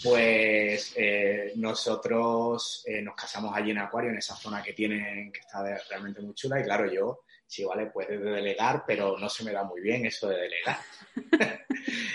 Pues 0.02 0.92
eh, 0.96 1.52
nosotros 1.56 2.84
eh, 2.86 3.00
nos 3.00 3.14
casamos 3.16 3.56
allí 3.56 3.70
en 3.70 3.78
Acuario, 3.78 4.10
en 4.10 4.18
esa 4.18 4.36
zona 4.36 4.62
que 4.62 4.74
tienen, 4.74 5.32
que 5.32 5.40
está 5.40 5.62
realmente 5.88 6.20
muy 6.20 6.34
chula, 6.34 6.60
y 6.60 6.64
claro, 6.64 6.92
yo 6.92 7.22
sí, 7.48 7.64
vale, 7.64 7.86
puedes 7.86 8.20
delegar, 8.20 8.84
pero 8.86 9.18
no 9.18 9.28
se 9.28 9.42
me 9.42 9.52
da 9.52 9.64
muy 9.64 9.80
bien 9.80 10.04
eso 10.06 10.28
de 10.28 10.36
delegar. 10.36 10.78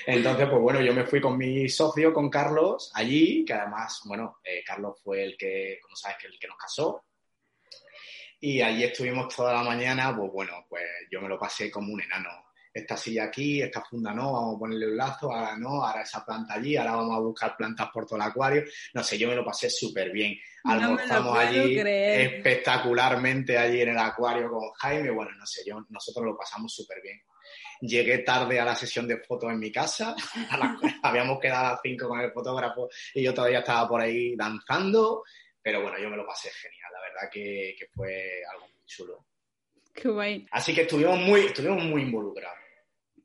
Entonces, 0.06 0.48
pues 0.48 0.62
bueno, 0.62 0.80
yo 0.82 0.94
me 0.94 1.06
fui 1.06 1.20
con 1.20 1.38
mi 1.38 1.68
socio, 1.68 2.14
con 2.14 2.30
Carlos, 2.30 2.92
allí, 2.94 3.44
que 3.44 3.54
además, 3.54 4.02
bueno, 4.06 4.40
eh, 4.44 4.64
Carlos 4.64 5.02
fue 5.04 5.24
el 5.24 5.36
que, 5.36 5.80
como 5.82 5.96
sabes, 5.96 6.18
que 6.22 6.28
el 6.28 6.40
que 6.40 6.48
nos 6.48 6.58
casó. 6.58 7.04
Y 8.40 8.62
allí 8.62 8.84
estuvimos 8.84 9.34
toda 9.36 9.54
la 9.54 9.64
mañana, 9.64 10.16
pues 10.16 10.32
bueno, 10.32 10.66
pues 10.70 10.84
yo 11.10 11.20
me 11.20 11.30
lo 11.30 11.40
pasé 11.40 11.72
como 11.72 11.94
un 11.94 12.02
enano. 12.02 12.30
Esta 12.74 12.98
silla 12.98 13.26
aquí, 13.26 13.62
esta 13.62 13.82
funda 13.82 14.14
no, 14.14 14.34
vamos 14.34 14.56
a 14.56 14.60
ponerle 14.60 14.88
un 14.88 14.98
lazo, 14.98 15.32
ahora 15.32 15.56
no, 15.56 15.86
ahora 15.86 16.02
esa 16.02 16.26
planta 16.26 16.56
allí, 16.56 16.76
ahora 16.76 16.96
vamos 16.96 17.18
a 17.18 17.20
buscar 17.20 17.56
plantas 17.56 17.90
por 17.94 18.06
todo 18.06 18.16
el 18.16 18.24
acuario. 18.24 18.64
No 18.94 19.04
sé, 19.04 19.18
yo 19.18 19.28
me 19.28 19.36
lo 19.36 19.46
pasé 19.46 19.70
súper 19.70 20.12
bien. 20.12 20.36
Almorzamos 20.64 21.38
allí 21.38 21.78
espectacularmente 21.78 23.58
allí 23.58 23.82
en 23.82 23.90
el 23.90 23.98
acuario 23.98 24.50
con 24.50 24.72
Jaime. 24.72 25.12
Bueno, 25.12 25.32
no 25.38 25.46
sé, 25.46 25.62
yo, 25.66 25.86
nosotros 25.90 26.26
lo 26.26 26.36
pasamos 26.36 26.74
súper 26.74 27.02
bien. 27.02 27.22
Llegué 27.82 28.20
tarde 28.20 28.60
a 28.60 28.66
la 28.66 28.76
sesión 28.76 29.08
de 29.08 29.18
fotos 29.18 29.52
en 29.52 29.60
mi 29.60 29.72
casa. 29.72 30.16
habíamos 31.04 31.40
quedado 31.40 31.68
a 31.68 31.72
las 31.72 31.80
5 31.84 32.08
con 32.08 32.20
el 32.22 32.32
fotógrafo 32.32 32.90
y 33.14 33.24
yo 33.24 33.34
todavía 33.34 33.60
estaba 33.60 33.88
por 33.88 34.02
ahí 34.02 34.36
danzando. 34.36 35.24
Pero 35.62 35.82
bueno, 35.82 36.00
yo 36.00 36.10
me 36.10 36.18
lo 36.18 36.26
pasé 36.26 36.50
genial. 36.50 36.92
La 36.94 37.02
verdad 37.02 37.30
que, 37.32 37.76
que 37.78 37.88
fue 37.94 38.42
algo 38.52 38.68
muy 38.68 38.84
chulo. 38.86 39.26
Qué 39.94 40.10
guay. 40.10 40.48
Así 40.52 40.74
que 40.74 40.82
estuvimos 40.82 41.20
muy, 41.20 41.42
estuvimos 41.42 41.84
muy 41.84 42.02
involucrados. 42.04 42.63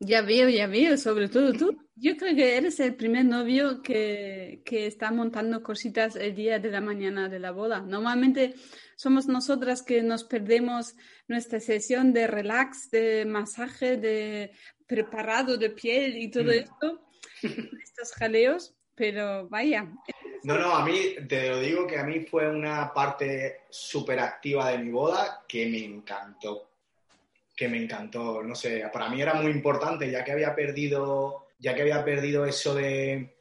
Ya 0.01 0.23
veo, 0.23 0.49
ya 0.49 0.67
veo, 0.69 0.97
sobre 0.97 1.29
todo 1.29 1.53
tú. 1.53 1.77
Yo 1.97 2.17
creo 2.17 2.37
que 2.37 2.57
eres 2.57 2.79
el 2.79 2.95
primer 2.95 3.25
novio 3.25 3.83
que, 3.83 4.63
que, 4.65 4.87
está 4.87 5.11
montando 5.11 5.63
cositas 5.63 6.15
el 6.15 6.37
día 6.37 6.61
de 6.61 6.71
la 6.71 6.81
mañana 6.81 7.29
de 7.29 7.41
la 7.41 7.51
boda. 7.51 7.81
Normalmente 7.81 8.55
somos 8.95 9.27
nosotras 9.27 9.83
que 9.83 10.03
nos 10.03 10.23
perdemos 10.23 10.95
nuestra 11.27 11.59
sesión 11.59 12.13
de 12.13 12.29
relax, 12.29 12.91
de 12.91 13.25
masaje, 13.25 13.97
de 13.97 14.53
preparado 14.87 15.57
de 15.57 15.71
piel 15.71 16.17
y 16.17 16.31
todo 16.31 16.45
mm. 16.45 16.51
esto, 16.51 17.01
estos 17.43 18.13
jaleos, 18.13 18.75
pero 18.95 19.49
vaya. 19.49 19.87
No, 20.45 20.59
no, 20.59 20.75
a 20.75 20.85
mí 20.85 21.17
te 21.29 21.51
lo 21.51 21.61
digo 21.61 21.87
que 21.87 21.99
a 21.99 22.05
mí 22.05 22.21
fue 22.21 22.49
una 22.49 22.93
parte 22.93 23.63
súper 23.69 24.21
activa 24.21 24.71
de 24.71 24.79
mi 24.79 24.91
boda 24.91 25.45
que 25.49 25.67
me 25.67 25.85
encantó 25.85 26.71
que 27.59 27.69
me 27.69 27.83
encantó. 27.83 28.41
No 28.45 28.55
sé, 28.55 28.89
para 28.93 29.09
mí 29.09 29.21
era 29.21 29.35
muy 29.35 29.51
importante, 29.51 30.09
ya 30.09 30.23
que 30.23 30.31
había 30.31 30.55
perdido, 30.55 31.49
ya 31.59 31.75
que 31.75 31.83
había 31.83 32.05
perdido 32.05 32.45
eso 32.45 32.73
de, 32.73 33.37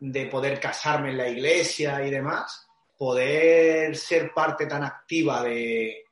de 0.00 0.26
poder 0.26 0.58
casarme 0.58 1.10
en 1.10 1.18
la 1.18 1.28
iglesia 1.28 2.02
y 2.06 2.10
demás, 2.10 2.66
poder 2.96 3.94
ser 3.98 4.32
parte 4.32 4.64
tan 4.64 4.82
activa 4.82 5.42
de, 5.42 6.06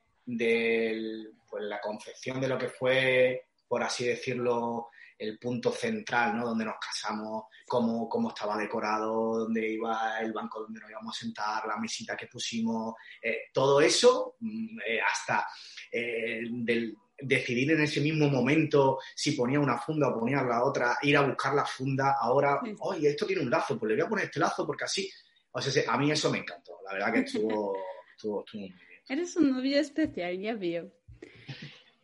pues, 1.49 1.63
la 1.63 1.81
concepción 1.81 2.39
de 2.39 2.47
lo 2.47 2.57
que 2.59 2.69
fue, 2.69 3.47
por 3.67 3.81
así 3.81 4.05
decirlo, 4.05 4.89
el 5.17 5.39
punto 5.39 5.71
central, 5.71 6.37
¿no? 6.37 6.45
Donde 6.45 6.65
nos 6.65 6.77
casamos, 6.79 7.45
cómo, 7.67 8.07
cómo 8.07 8.29
estaba 8.29 8.57
decorado, 8.57 9.39
dónde 9.39 9.69
iba 9.69 10.19
el 10.19 10.31
banco 10.31 10.61
donde 10.61 10.79
nos 10.79 10.89
íbamos 10.91 11.17
a 11.17 11.19
sentar, 11.19 11.65
la 11.65 11.77
mesita 11.77 12.15
que 12.15 12.27
pusimos, 12.27 12.93
eh, 13.21 13.49
todo 13.51 13.81
eso, 13.81 14.35
mm, 14.39 14.79
eh, 14.85 15.01
hasta 15.01 15.47
eh, 15.91 16.41
del, 16.47 16.95
decidir 17.21 17.71
en 17.71 17.81
ese 17.81 18.01
mismo 18.01 18.29
momento 18.29 18.99
si 19.15 19.33
ponía 19.33 19.59
una 19.59 19.77
funda 19.77 20.09
o 20.09 20.19
ponía 20.19 20.43
la 20.43 20.63
otra, 20.63 20.97
ir 21.01 21.17
a 21.17 21.21
buscar 21.21 21.53
la 21.53 21.65
funda, 21.65 22.15
ahora, 22.19 22.59
oye, 22.79 23.09
esto 23.09 23.25
tiene 23.25 23.41
un 23.41 23.49
lazo, 23.49 23.77
pues 23.77 23.89
le 23.89 23.95
voy 23.95 24.05
a 24.05 24.09
poner 24.09 24.25
este 24.25 24.39
lazo 24.39 24.65
porque 24.65 24.85
así, 24.85 25.09
o 25.51 25.61
sea, 25.61 25.91
a 25.91 25.97
mí 25.97 26.11
eso 26.11 26.31
me 26.31 26.39
encantó, 26.39 26.79
la 26.85 26.93
verdad 26.93 27.13
que 27.13 27.19
estuvo, 27.25 27.77
estuvo, 28.15 28.45
muy 28.53 28.63
bien. 28.63 28.79
Eres 29.07 29.35
un 29.37 29.51
novio 29.51 29.79
especial, 29.79 30.39
ya 30.39 30.53
veo. 30.53 30.91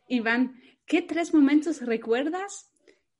Iván, 0.08 0.60
¿qué 0.86 1.02
tres 1.02 1.32
momentos 1.32 1.80
recuerdas 1.84 2.70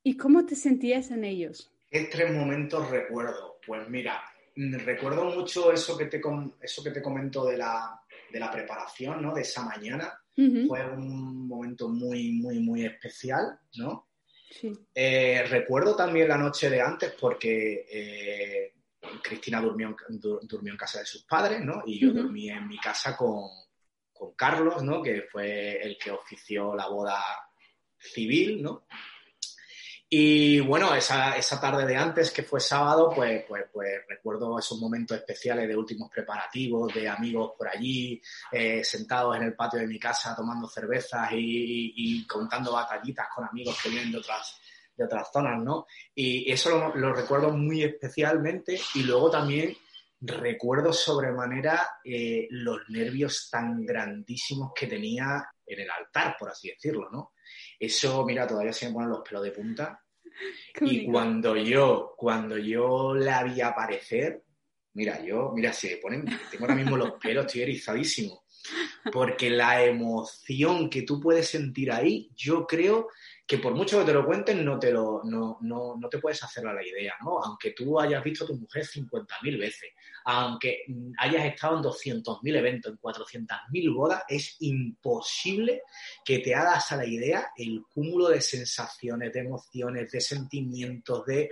y 0.03 0.17
cómo 0.17 0.45
te 0.47 0.57
sentías 0.57 1.11
en 1.11 1.25
ellos? 1.25 1.71
¿Qué 1.91 2.09
tres 2.11 2.33
momentos 2.33 2.91
recuerdo? 2.91 3.59
Pues 3.67 3.89
mira, 3.89 4.23
recuerdo 4.57 5.25
mucho 5.25 5.73
eso 5.73 5.97
que 5.97 6.07
te, 6.07 6.21
eso 6.61 6.83
que 6.83 6.91
te 6.91 7.03
comento 7.03 7.45
de 7.47 7.59
la, 7.59 8.01
de 8.31 8.41
la 8.41 8.51
preparación, 8.51 9.23
¿no? 9.23 9.35
De 9.35 9.43
esa 9.43 9.65
mañana 9.65 10.19
fue 10.35 10.85
un 10.85 11.49
momento 11.49 11.89
muy, 11.89 12.33
muy, 12.33 12.59
muy 12.61 12.85
especial, 12.85 13.59
¿no? 13.77 14.09
Sí. 14.51 14.73
Eh, 14.95 15.45
recuerdo 15.49 15.97
también 15.97 16.29
la 16.29 16.39
noche 16.39 16.71
de 16.71 16.81
antes 16.81 17.15
porque 17.19 17.87
eh, 17.91 18.75
Cristina 19.23 19.61
durmió, 19.61 19.97
durmió 20.43 20.73
en 20.73 20.79
casa 20.79 21.01
de 21.01 21.07
sus 21.07 21.25
padres, 21.25 21.61
¿no? 21.65 21.83
Y 21.87 21.99
yo 21.99 22.13
dormí 22.13 22.51
en 22.51 22.69
mi 22.69 22.79
casa 22.79 23.17
con, 23.17 23.45
con 24.13 24.35
Carlos, 24.35 24.83
¿no? 24.83 25.03
Que 25.03 25.23
fue 25.23 25.81
el 25.83 25.99
que 25.99 26.11
ofició 26.11 26.75
la 26.75 26.89
boda 26.89 27.23
civil, 27.99 28.63
¿no? 28.63 28.87
Y 30.19 30.61
bueno, 30.61 30.95
esa, 30.95 31.37
esa, 31.37 31.61
tarde 31.61 31.85
de 31.85 31.95
antes, 31.95 32.31
que 32.31 32.43
fue 32.43 32.59
sábado, 32.59 33.13
pues, 33.15 33.45
pues, 33.47 33.65
pues 33.71 34.01
recuerdo 34.09 34.59
esos 34.59 34.81
momentos 34.81 35.19
especiales 35.19 35.69
de 35.69 35.77
últimos 35.77 36.09
preparativos, 36.09 36.95
de 36.95 37.07
amigos 37.07 37.53
por 37.59 37.69
allí, 37.69 38.19
eh, 38.51 38.83
sentados 38.83 39.37
en 39.37 39.43
el 39.43 39.55
patio 39.55 39.81
de 39.81 39.87
mi 39.87 39.99
casa 39.99 40.35
tomando 40.35 40.69
cervezas 40.69 41.29
y, 41.33 42.27
contando 42.27 42.73
batallitas 42.73 43.27
con 43.35 43.45
amigos 43.45 43.79
que 43.83 43.91
vienen 43.91 44.11
de 44.11 44.17
otras, 44.17 44.59
de 44.97 45.05
otras 45.05 45.29
zonas, 45.31 45.63
¿no? 45.63 45.87
Y 46.15 46.51
eso 46.51 46.71
lo, 46.71 46.97
lo 46.97 47.13
recuerdo 47.13 47.51
muy 47.51 47.85
especialmente 47.85 48.81
y 48.95 49.03
luego 49.03 49.31
también 49.31 49.77
recuerdo 50.19 50.95
sobremanera 50.95 52.01
eh, 52.03 52.47
los 52.51 52.89
nervios 52.89 53.49
tan 53.51 53.85
grandísimos 53.85 54.73
que 54.75 54.87
tenía 54.87 55.47
en 55.67 55.81
el 55.81 55.91
altar, 55.91 56.37
por 56.39 56.49
así 56.49 56.71
decirlo, 56.71 57.11
¿no? 57.11 57.33
Eso, 57.79 58.25
mira, 58.25 58.47
todavía 58.47 58.73
se 58.73 58.89
me 58.89 58.95
ponen 58.95 59.11
los 59.11 59.21
pelos 59.21 59.43
de 59.43 59.51
punta. 59.51 60.06
y 60.81 61.07
cuando 61.07 61.57
yo, 61.57 62.15
cuando 62.17 62.59
yo 62.59 63.15
la 63.15 63.45
vi 63.45 63.61
aparecer, 63.61 64.45
mira, 64.95 65.23
yo, 65.25 65.53
mira, 65.55 65.73
se 65.73 65.99
ponen, 65.99 66.25
tengo 66.51 66.65
ahora 66.65 66.75
mismo 66.75 66.97
los 66.97 67.13
pelos, 67.13 67.47
estoy 67.47 67.63
erizadísimo. 67.63 68.45
Porque 69.13 69.49
la 69.51 69.85
emoción 69.85 70.91
que 70.91 71.03
tú 71.03 71.21
puedes 71.21 71.49
sentir 71.49 71.93
ahí, 71.93 72.31
yo 72.35 72.67
creo 72.67 73.09
que 73.47 73.59
por 73.59 73.75
mucho 73.75 74.01
que 74.01 74.07
te 74.07 74.13
lo 74.13 74.27
cuenten, 74.27 74.65
no 74.65 74.77
te, 74.77 74.91
lo, 74.91 75.23
no, 75.25 75.59
no, 75.61 75.97
no 75.97 76.09
te 76.09 76.19
puedes 76.19 76.43
hacer 76.43 76.67
a 76.67 76.75
la 76.75 76.85
idea, 76.85 77.15
¿no? 77.25 77.41
Aunque 77.41 77.71
tú 77.71 78.01
hayas 78.01 78.25
visto 78.25 78.43
a 78.43 78.49
tu 78.49 78.57
mujer 78.57 78.85
50.000 78.85 79.59
veces, 79.59 79.91
aunque 80.25 80.83
hayas 81.19 81.45
estado 81.45 81.77
en 81.77 81.85
200.000 81.85 82.57
eventos, 82.57 82.93
en 82.93 82.99
400.000 82.99 83.95
bodas, 83.95 84.25
es 84.29 84.57
imposible 84.61 85.83
que 86.25 86.41
te 86.41 86.57
hagas 86.57 86.91
a 86.91 86.97
la 86.97 87.07
idea 87.07 87.53
el 87.57 87.85
cúmulo 87.89 88.29
de 88.29 88.41
sensaciones, 88.41 89.33
de 89.33 89.41
emociones, 89.41 90.11
de 90.11 90.21
sentimientos, 90.21 91.25
de... 91.25 91.51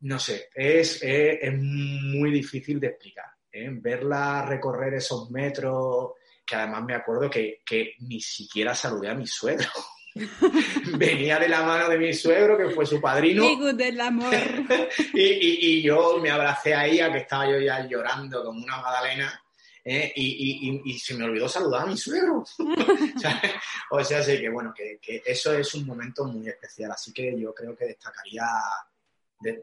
No 0.00 0.18
sé, 0.18 0.48
es, 0.54 1.00
es, 1.02 1.54
muy 1.58 2.32
difícil 2.32 2.80
de 2.80 2.88
explicar. 2.88 3.26
¿eh? 3.52 3.68
Verla 3.70 4.44
recorrer 4.46 4.94
esos 4.94 5.30
metros, 5.30 6.12
que 6.44 6.56
además 6.56 6.84
me 6.84 6.94
acuerdo 6.94 7.30
que, 7.30 7.62
que 7.64 7.94
ni 8.00 8.20
siquiera 8.20 8.74
saludé 8.74 9.10
a 9.10 9.14
mi 9.14 9.26
suegro. 9.26 9.68
venía 10.96 11.38
de 11.38 11.48
la 11.48 11.62
mano 11.62 11.88
de 11.88 11.98
mi 11.98 12.12
suegro, 12.12 12.56
que 12.56 12.70
fue 12.70 12.86
su 12.86 13.00
padrino. 13.00 13.72
del 13.72 14.00
amor. 14.00 14.34
y, 15.14 15.82
yo 15.82 16.18
me 16.20 16.30
abracé 16.30 16.74
a 16.74 16.86
ella, 16.86 17.12
que 17.12 17.18
estaba 17.18 17.50
yo 17.50 17.58
ya 17.58 17.86
llorando 17.86 18.44
como 18.44 18.62
una 18.62 18.78
magdalena. 18.78 19.42
¿eh? 19.84 20.12
Y, 20.16 20.98
se 20.98 21.14
me 21.14 21.24
olvidó 21.24 21.48
saludar 21.48 21.82
a 21.82 21.86
mi 21.86 21.96
suegro. 21.96 22.44
o 23.90 24.04
sea, 24.04 24.22
sí 24.22 24.38
que 24.38 24.48
bueno, 24.48 24.74
que, 24.74 25.00
eso 25.24 25.52
es 25.54 25.74
un 25.74 25.86
momento 25.86 26.24
muy 26.24 26.48
especial. 26.48 26.92
Así 26.92 27.12
que 27.12 27.38
yo 27.38 27.54
creo 27.54 27.76
que 27.76 27.86
destacaría, 27.86 28.44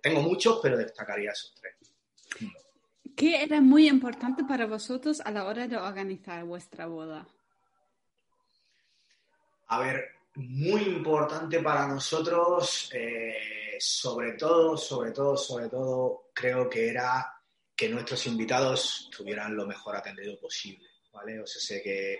tengo 0.01 0.21
muchos, 0.21 0.59
pero 0.62 0.77
destacaría 0.77 1.31
esos 1.31 1.53
tres. 1.55 1.75
¿Qué 3.15 3.43
era 3.43 3.62
muy 3.62 3.88
importante 3.88 4.43
para 4.43 4.65
vosotros 4.65 5.21
a 5.21 5.31
la 5.31 5.45
hora 5.45 5.67
de 5.67 5.77
organizar 5.77 6.43
vuestra 6.43 6.88
boda? 6.88 7.25
A 9.67 9.79
ver, 9.79 10.14
muy 10.36 10.82
importante 10.84 11.60
para 11.60 11.88
nosotros, 11.88 12.89
eh, 12.94 13.75
sobre 13.80 14.34
todo, 14.34 14.77
sobre 14.77 15.12
todo, 15.12 15.38
sobre 15.38 15.70
todo, 15.70 16.30
creo 16.34 16.70
que 16.70 16.89
era 16.89 17.32
que 17.75 17.89
nuestros 17.89 18.25
invitados 18.27 19.10
tuvieran 19.15 19.56
lo 19.56 19.65
mejor 19.65 19.96
atendido 19.96 20.39
posible, 20.39 20.88
¿vale? 21.12 21.42
O 21.42 21.48
sea, 21.48 21.62
sé 21.62 21.82
que, 21.82 22.20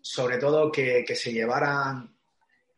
sobre 0.00 0.38
todo, 0.38 0.70
que, 0.70 1.04
que 1.06 1.14
se 1.14 1.32
llevaran 1.32 2.16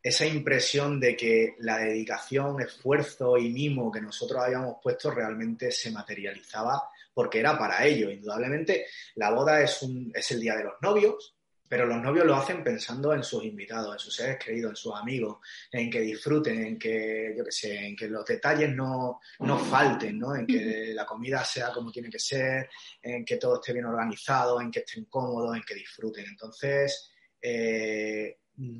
esa 0.01 0.25
impresión 0.25 0.99
de 0.99 1.15
que 1.17 1.55
la 1.59 1.79
dedicación, 1.79 2.61
esfuerzo 2.61 3.37
y 3.37 3.49
mimo 3.49 3.91
que 3.91 4.01
nosotros 4.01 4.43
habíamos 4.43 4.77
puesto 4.81 5.09
realmente 5.09 5.71
se 5.71 5.89
materializaba 5.89 6.89
porque 7.11 7.39
era 7.39 7.57
para 7.57 7.83
ello. 7.85 8.11
Indudablemente, 8.11 8.85
la 9.15 9.31
boda 9.31 9.63
es, 9.63 9.81
un, 9.81 10.11
es 10.13 10.29
el 10.31 10.41
día 10.41 10.55
de 10.55 10.65
los 10.65 10.73
novios, 10.81 11.34
pero 11.67 11.85
los 11.85 12.01
novios 12.01 12.25
lo 12.25 12.35
hacen 12.35 12.63
pensando 12.63 13.13
en 13.13 13.23
sus 13.23 13.43
invitados, 13.43 13.93
en 13.93 13.99
sus 13.99 14.15
seres 14.15 14.37
queridos, 14.37 14.71
en 14.71 14.75
sus 14.75 14.93
amigos, 14.93 15.37
en 15.71 15.89
que 15.89 16.01
disfruten, 16.01 16.63
en 16.63 16.79
que, 16.79 17.33
yo 17.35 17.43
qué 17.43 17.51
sé, 17.51 17.87
en 17.87 17.95
que 17.95 18.07
los 18.07 18.23
detalles 18.25 18.73
no, 18.75 19.19
no 19.39 19.57
falten, 19.57 20.19
¿no? 20.19 20.35
En 20.35 20.45
que 20.45 20.91
la 20.93 21.05
comida 21.05 21.43
sea 21.43 21.71
como 21.71 21.91
tiene 21.91 22.09
que 22.09 22.19
ser, 22.19 22.69
en 23.01 23.25
que 23.25 23.37
todo 23.37 23.55
esté 23.55 23.73
bien 23.73 23.85
organizado, 23.85 24.61
en 24.61 24.69
que 24.69 24.79
estén 24.79 25.05
cómodos, 25.05 25.55
en 25.55 25.63
que 25.63 25.73
disfruten. 25.75 26.25
Entonces, 26.27 27.11
eh, 27.41 28.37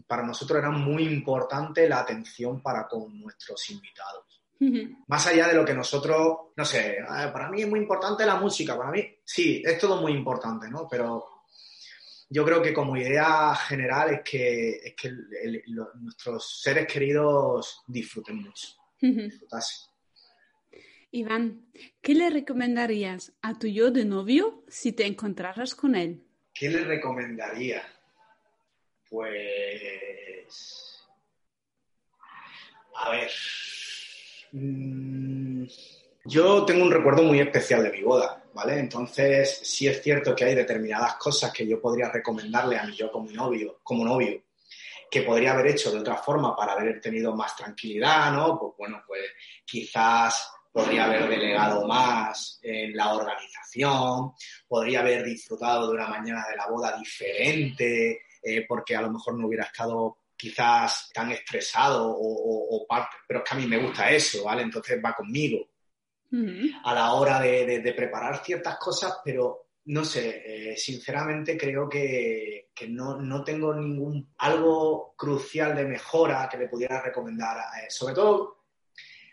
para 0.08 0.24
nosotros 0.24 0.60
era 0.60 0.70
muy 0.70 1.04
importante 1.04 1.90
la 1.90 2.02
atención 2.02 2.62
para 2.62 2.88
con 2.88 3.20
nuestros 3.20 3.70
invitados. 3.72 4.24
Más 5.08 5.28
allá 5.28 5.50
de 5.50 5.54
lo 5.54 5.66
que 5.66 5.74
nosotros, 5.74 6.38
no 6.56 6.66
sé, 6.66 6.98
para 7.06 7.50
mí 7.50 7.62
es 7.62 7.68
muy 7.68 7.80
importante 7.80 8.26
la 8.26 8.38
música, 8.38 8.76
para 8.76 8.90
mí 8.90 9.06
sí, 9.24 9.62
es 9.64 9.78
todo 9.78 10.02
muy 10.02 10.14
importante, 10.14 10.70
¿no? 10.70 10.88
Pero 10.90 11.35
yo 12.30 12.46
creo 12.46 12.62
que 12.62 12.74
como 12.74 12.98
idea 12.98 13.56
general 13.56 14.14
es 14.16 14.22
que, 14.22 14.70
es 14.84 14.96
que 14.96 15.12
nuestros 15.96 16.62
seres 16.62 16.88
queridos 16.88 17.84
disfruten 17.88 18.38
mucho, 18.38 18.68
Iván, 21.12 21.68
¿qué 22.02 22.14
le 22.14 22.30
recomendarías 22.30 23.34
a 23.42 23.58
tu 23.58 23.68
yo 23.68 23.92
de 23.92 24.04
novio 24.04 24.64
si 24.68 24.92
te 24.92 25.06
encontraras 25.06 25.74
con 25.74 25.96
él? 25.96 26.26
¿Qué 26.54 26.70
le 26.70 26.84
recomendaría? 26.84 27.84
Pues... 29.10 30.92
A 32.98 33.12
ver, 33.12 33.30
Mm, 34.58 35.66
yo 36.24 36.66
tengo 36.66 36.86
un 36.86 36.92
recuerdo 36.92 37.24
muy 37.24 37.42
especial 37.42 37.84
de 37.84 37.92
mi 37.92 38.02
boda, 38.02 38.42
¿vale? 38.56 38.80
Entonces, 38.80 39.60
sí 39.64 39.86
es 39.86 40.02
cierto 40.02 40.34
que 40.34 40.46
hay 40.46 40.56
determinadas 40.56 41.16
cosas 41.16 41.52
que 41.52 41.68
yo 41.68 41.82
podría 41.82 42.10
recomendarle 42.10 42.78
a 42.78 42.86
mi 42.86 42.96
yo 42.96 43.12
como 43.12 43.30
novio, 43.30 43.82
como 43.84 44.06
novio, 44.06 44.44
que 45.12 45.24
podría 45.24 45.52
haber 45.52 45.68
hecho 45.68 45.92
de 45.92 46.00
otra 46.00 46.16
forma 46.16 46.56
para 46.56 46.72
haber 46.72 47.02
tenido 47.02 47.36
más 47.36 47.54
tranquilidad, 47.58 48.32
¿no? 48.32 48.58
Pues 48.58 48.74
bueno, 48.78 49.04
pues 49.06 49.24
quizás 49.66 50.50
podría 50.72 51.04
haber 51.04 51.28
delegado 51.28 51.86
más 51.86 52.58
en 52.64 52.96
la 52.96 53.14
organización, 53.14 54.32
podría 54.66 55.02
haber 55.02 55.26
disfrutado 55.26 55.88
de 55.88 55.96
una 55.96 56.08
mañana 56.08 56.46
de 56.50 56.56
la 56.56 56.68
boda 56.68 56.98
diferente, 56.98 58.22
eh, 58.42 58.66
porque 58.66 58.96
a 58.96 59.02
lo 59.02 59.12
mejor 59.12 59.38
no 59.38 59.48
hubiera 59.48 59.66
estado 59.66 60.20
quizás 60.38 61.10
tan 61.14 61.30
estresado 61.32 62.16
o, 62.18 62.86
parte, 62.88 63.18
pero 63.28 63.40
es 63.40 63.50
que 63.50 63.56
a 63.56 63.60
mí 63.60 63.68
me 63.68 63.80
gusta 63.80 64.10
eso, 64.10 64.46
¿vale? 64.46 64.62
Entonces 64.62 64.98
va 65.04 65.14
conmigo 65.14 65.75
a 66.84 66.94
la 66.94 67.14
hora 67.14 67.40
de, 67.40 67.94
preparar 67.96 68.44
ciertas 68.44 68.78
cosas, 68.78 69.20
pero 69.24 69.68
no 69.86 70.04
sé, 70.04 70.72
eh, 70.72 70.78
sinceramente 70.78 71.58
creo 71.58 71.88
que, 71.88 72.70
no, 72.90 73.44
tengo 73.44 73.74
ningún 73.74 74.34
algo 74.40 75.14
crucial 75.16 75.76
de 75.76 75.86
mejora 75.86 76.48
que 76.50 76.58
le 76.58 76.68
pudiera 76.68 77.02
recomendar. 77.02 77.58
Eh, 77.58 77.90
sobre 77.90 78.14
todo 78.14 78.66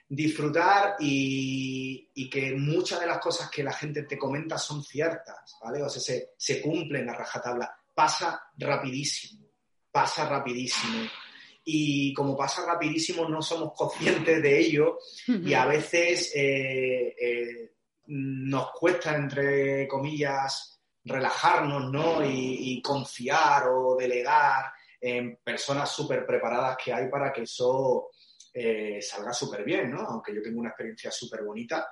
disfrutar 0.09 0.97
y, 1.00 2.28
que 2.30 2.54
muchas 2.54 3.00
de 3.00 3.06
las 3.06 3.18
cosas 3.18 3.50
que 3.50 3.62
la 3.62 3.73
gente 3.73 4.04
te 4.04 4.18
comenta 4.18 4.56
son 4.56 4.82
ciertas, 4.82 5.59
¿vale? 5.62 5.82
O 5.82 5.88
sea, 5.88 6.00
se, 6.00 6.30
se 6.37 6.61
cumplen 6.61 7.09
a 7.11 7.14
rajatabla. 7.14 7.75
Pasa 7.94 8.42
rapidísimo 8.56 9.42
pasa 9.92 10.26
rapidísimo. 10.26 11.06
Y 11.64 12.12
como 12.12 12.37
pasa 12.37 12.66
rapidísimo, 12.66 13.28
no 13.28 13.40
somos 13.40 13.73
conscientes 13.75 14.42
de 14.42 14.59
ello 14.59 14.99
y 15.28 15.54
a 15.54 15.64
veces 15.66 16.33
eh, 16.35 17.14
eh, 17.21 17.73
nos 18.07 18.73
cuesta, 18.73 19.14
entre 19.14 19.87
comillas, 19.87 20.81
relajarnos 21.04 21.90
¿no? 21.90 22.25
y, 22.25 22.81
confiar 22.83 23.69
o 23.69 23.97
delegar 23.97 24.73
en 25.00 25.37
personas 25.37 25.90
súper 25.90 26.26
preparadas 26.26 26.76
que 26.83 26.92
hay 26.92 27.09
para 27.09 27.33
que 27.33 27.42
eso 27.42 28.11
eh, 28.52 29.00
salga 29.00 29.33
súper 29.33 29.64
bien, 29.64 29.90
¿no? 29.90 30.00
Aunque 30.02 30.35
yo 30.35 30.42
tengo 30.42 30.61
una 30.61 30.71
experiencia 30.71 31.11
súper 31.11 31.42
bonita, 31.42 31.88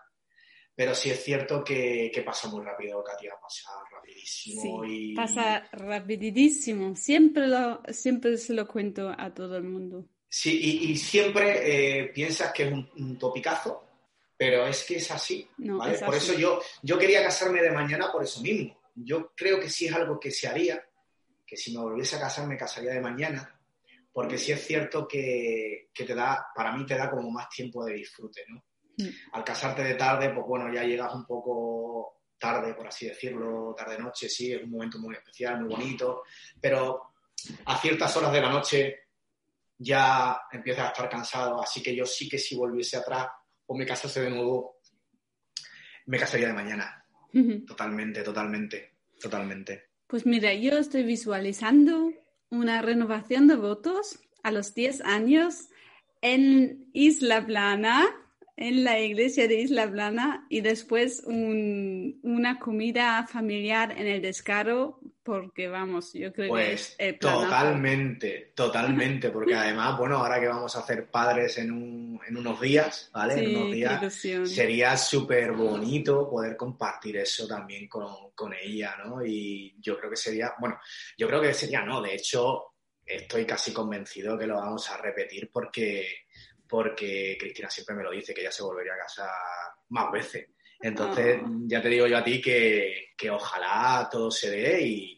pero 0.81 0.95
sí 0.95 1.11
es 1.11 1.23
cierto 1.23 1.63
que, 1.63 2.23
pasa 2.25 2.49
muy 2.49 2.65
rápido, 2.65 3.05
Katia, 3.05 3.35
pasa 3.39 3.69
rapidísimo. 3.93 4.83
y... 4.83 5.15
Pasa 5.15 5.69
rapidísimo, 5.73 6.97
siempre, 6.97 7.49
lo, 7.49 7.83
siempre 7.91 8.39
se 8.39 8.55
lo 8.55 8.67
cuento 8.67 9.15
a 9.15 9.35
todo 9.35 9.59
el 9.59 9.65
mundo. 9.65 10.07
Sí, 10.27 10.89
y, 10.89 10.97
siempre 10.97 11.99
eh, 12.01 12.05
piensas 12.15 12.51
que 12.55 12.63
es 12.63 12.73
un, 12.73 13.19
topicazo, 13.19 13.85
pero 14.35 14.67
es 14.67 14.83
que 14.85 14.97
es 14.97 15.11
así. 15.11 15.47
por 16.07 16.15
eso 16.15 16.33
yo, 16.33 16.63
yo 16.81 16.99
quería 16.99 17.23
casarme 17.25 17.61
de 17.61 17.73
mañana 17.73 18.11
por 18.11 18.23
eso 18.23 18.41
mismo. 18.41 18.81
Yo 18.95 19.33
creo 19.37 19.61
que 19.61 19.69
sí 19.69 19.87
es 19.87 19.93
algo 19.93 20.19
que 20.19 20.31
se 20.31 20.49
haría, 20.49 20.83
que 21.47 21.59
si 21.59 21.77
me 21.77 21.83
volviese 21.83 22.17
a 22.17 22.21
casar 22.21 22.47
me 22.47 22.57
casaría 22.57 22.93
de 22.93 23.03
mañana, 23.03 23.55
porque 24.15 24.39
sí 24.39 24.51
es 24.53 24.67
cierto 24.67 25.07
que, 25.07 25.91
que 25.93 26.05
te 26.05 26.15
da, 26.15 26.47
para 26.55 26.73
mí 26.73 26.87
te 26.87 26.97
da 26.97 27.11
como 27.11 27.31
más 27.31 27.51
tiempo 27.51 27.85
de 27.85 27.97
disfrute, 27.97 28.47
¿no? 28.49 28.65
Mm. 28.97 29.09
Al 29.33 29.45
casarte 29.45 29.83
de 29.83 29.95
tarde, 29.95 30.31
pues 30.31 30.47
bueno, 30.47 30.73
ya 30.73 30.85
llegas 30.85 31.15
un 31.15 31.27
poco 31.27 32.21
tarde, 32.39 32.75
por 32.75 32.89
así 32.89 33.07
decirlo, 33.07 33.75
tarde-noche, 33.77 34.29
sí, 34.29 34.53
es 34.53 34.63
un 34.63 34.71
momento 34.71 34.99
muy 34.99 35.15
especial, 35.15 35.61
muy 35.61 35.75
bonito, 35.75 36.23
pero 36.61 37.13
a 37.67 37.79
ciertas 37.79 38.17
horas 38.17 38.33
de 38.33 38.41
la 38.41 38.51
noche 38.51 38.97
ya 39.77 40.43
empiezas 40.51 40.87
a 40.87 40.89
estar 40.89 41.09
cansado, 41.09 41.63
así 41.63 41.83
que 41.83 41.95
yo 41.95 42.05
sí 42.07 42.29
que 42.29 42.39
si 42.39 42.57
volviese 42.57 42.97
atrás 42.97 43.29
o 43.67 43.77
me 43.77 43.87
casase 43.87 44.23
de 44.23 44.31
nuevo, 44.31 44.81
me 46.07 46.19
casaría 46.19 46.49
de 46.49 46.53
mañana. 46.53 47.05
Totalmente, 47.67 48.23
totalmente, 48.23 48.97
totalmente. 49.21 49.91
Pues 50.07 50.27
mira, 50.27 50.53
yo 50.55 50.79
estoy 50.79 51.05
visualizando 51.05 52.13
una 52.51 52.83
renovación 52.83 53.47
de 53.47 53.55
votos 53.55 54.19
a 54.43 54.51
los 54.51 54.75
10 54.75 55.03
años 55.03 55.69
en 56.21 56.91
Isla 56.93 57.47
Plana, 57.47 58.07
en 58.61 58.85
la 58.85 59.01
iglesia 59.01 59.49
de 59.49 59.55
Isla 59.55 59.91
Plana 59.91 60.47
y 60.51 60.61
después 60.61 61.23
una 61.27 62.59
comida 62.59 63.27
familiar 63.27 63.95
en 63.97 64.07
el 64.07 64.21
descaro, 64.21 65.01
porque 65.23 65.67
vamos, 65.69 66.13
yo 66.13 66.31
creo 66.31 66.55
que 66.55 66.73
es 66.75 66.95
pues 66.99 67.19
totalmente, 67.19 68.53
totalmente, 68.55 69.31
porque 69.31 69.55
además, 69.55 69.97
bueno, 69.97 70.19
ahora 70.19 70.39
que 70.39 70.49
vamos 70.49 70.77
a 70.77 70.81
hacer 70.81 71.11
padres 71.11 71.57
en, 71.57 71.71
unos 71.73 72.61
días, 72.61 73.11
¿vale? 73.15 73.43
en 73.43 73.57
unos 73.57 73.73
días, 73.73 74.15
sería 74.45 74.95
súper 74.99 75.53
bonito 75.53 76.29
poder 76.29 76.55
compartir 76.55 77.17
eso 77.17 77.49
también 77.49 77.89
con, 77.89 78.31
con 78.35 78.53
ella, 78.53 78.95
¿no? 79.03 79.25
Y 79.25 79.75
yo 79.81 79.97
creo 79.99 80.11
que 80.11 80.17
sería, 80.17 80.53
bueno, 80.61 80.79
yo 81.17 81.27
creo 81.27 81.41
que 81.41 81.55
sería, 81.55 81.81
no, 81.81 82.03
de 82.03 82.15
hecho, 82.15 82.75
estoy 83.07 83.47
casi 83.47 83.73
convencido 83.73 84.39
que 84.39 84.47
lo 84.47 84.57
vamos 84.57 84.91
a 84.91 84.99
repetir 84.99 85.51
porque 85.51 86.27
porque 86.71 87.37
Cristina 87.39 87.69
siempre 87.69 87.97
me 87.97 88.05
lo 88.05 88.13
dice, 88.13 88.33
que 88.33 88.43
ella 88.43 88.53
se 88.53 88.63
volvería 88.63 88.95
a 88.95 88.99
casar 88.99 89.29
más 89.89 90.11
veces. 90.13 90.51
Entonces, 90.81 91.41
ah. 91.45 91.51
ya 91.67 91.83
te 91.83 91.89
digo 91.89 92.07
yo 92.07 92.17
a 92.17 92.25
ti 92.25 92.41
que, 92.41 93.17
ojalá 93.31 94.09
todo 94.11 94.31
se 94.31 94.51
dé 94.51 94.81
y, 94.83 95.17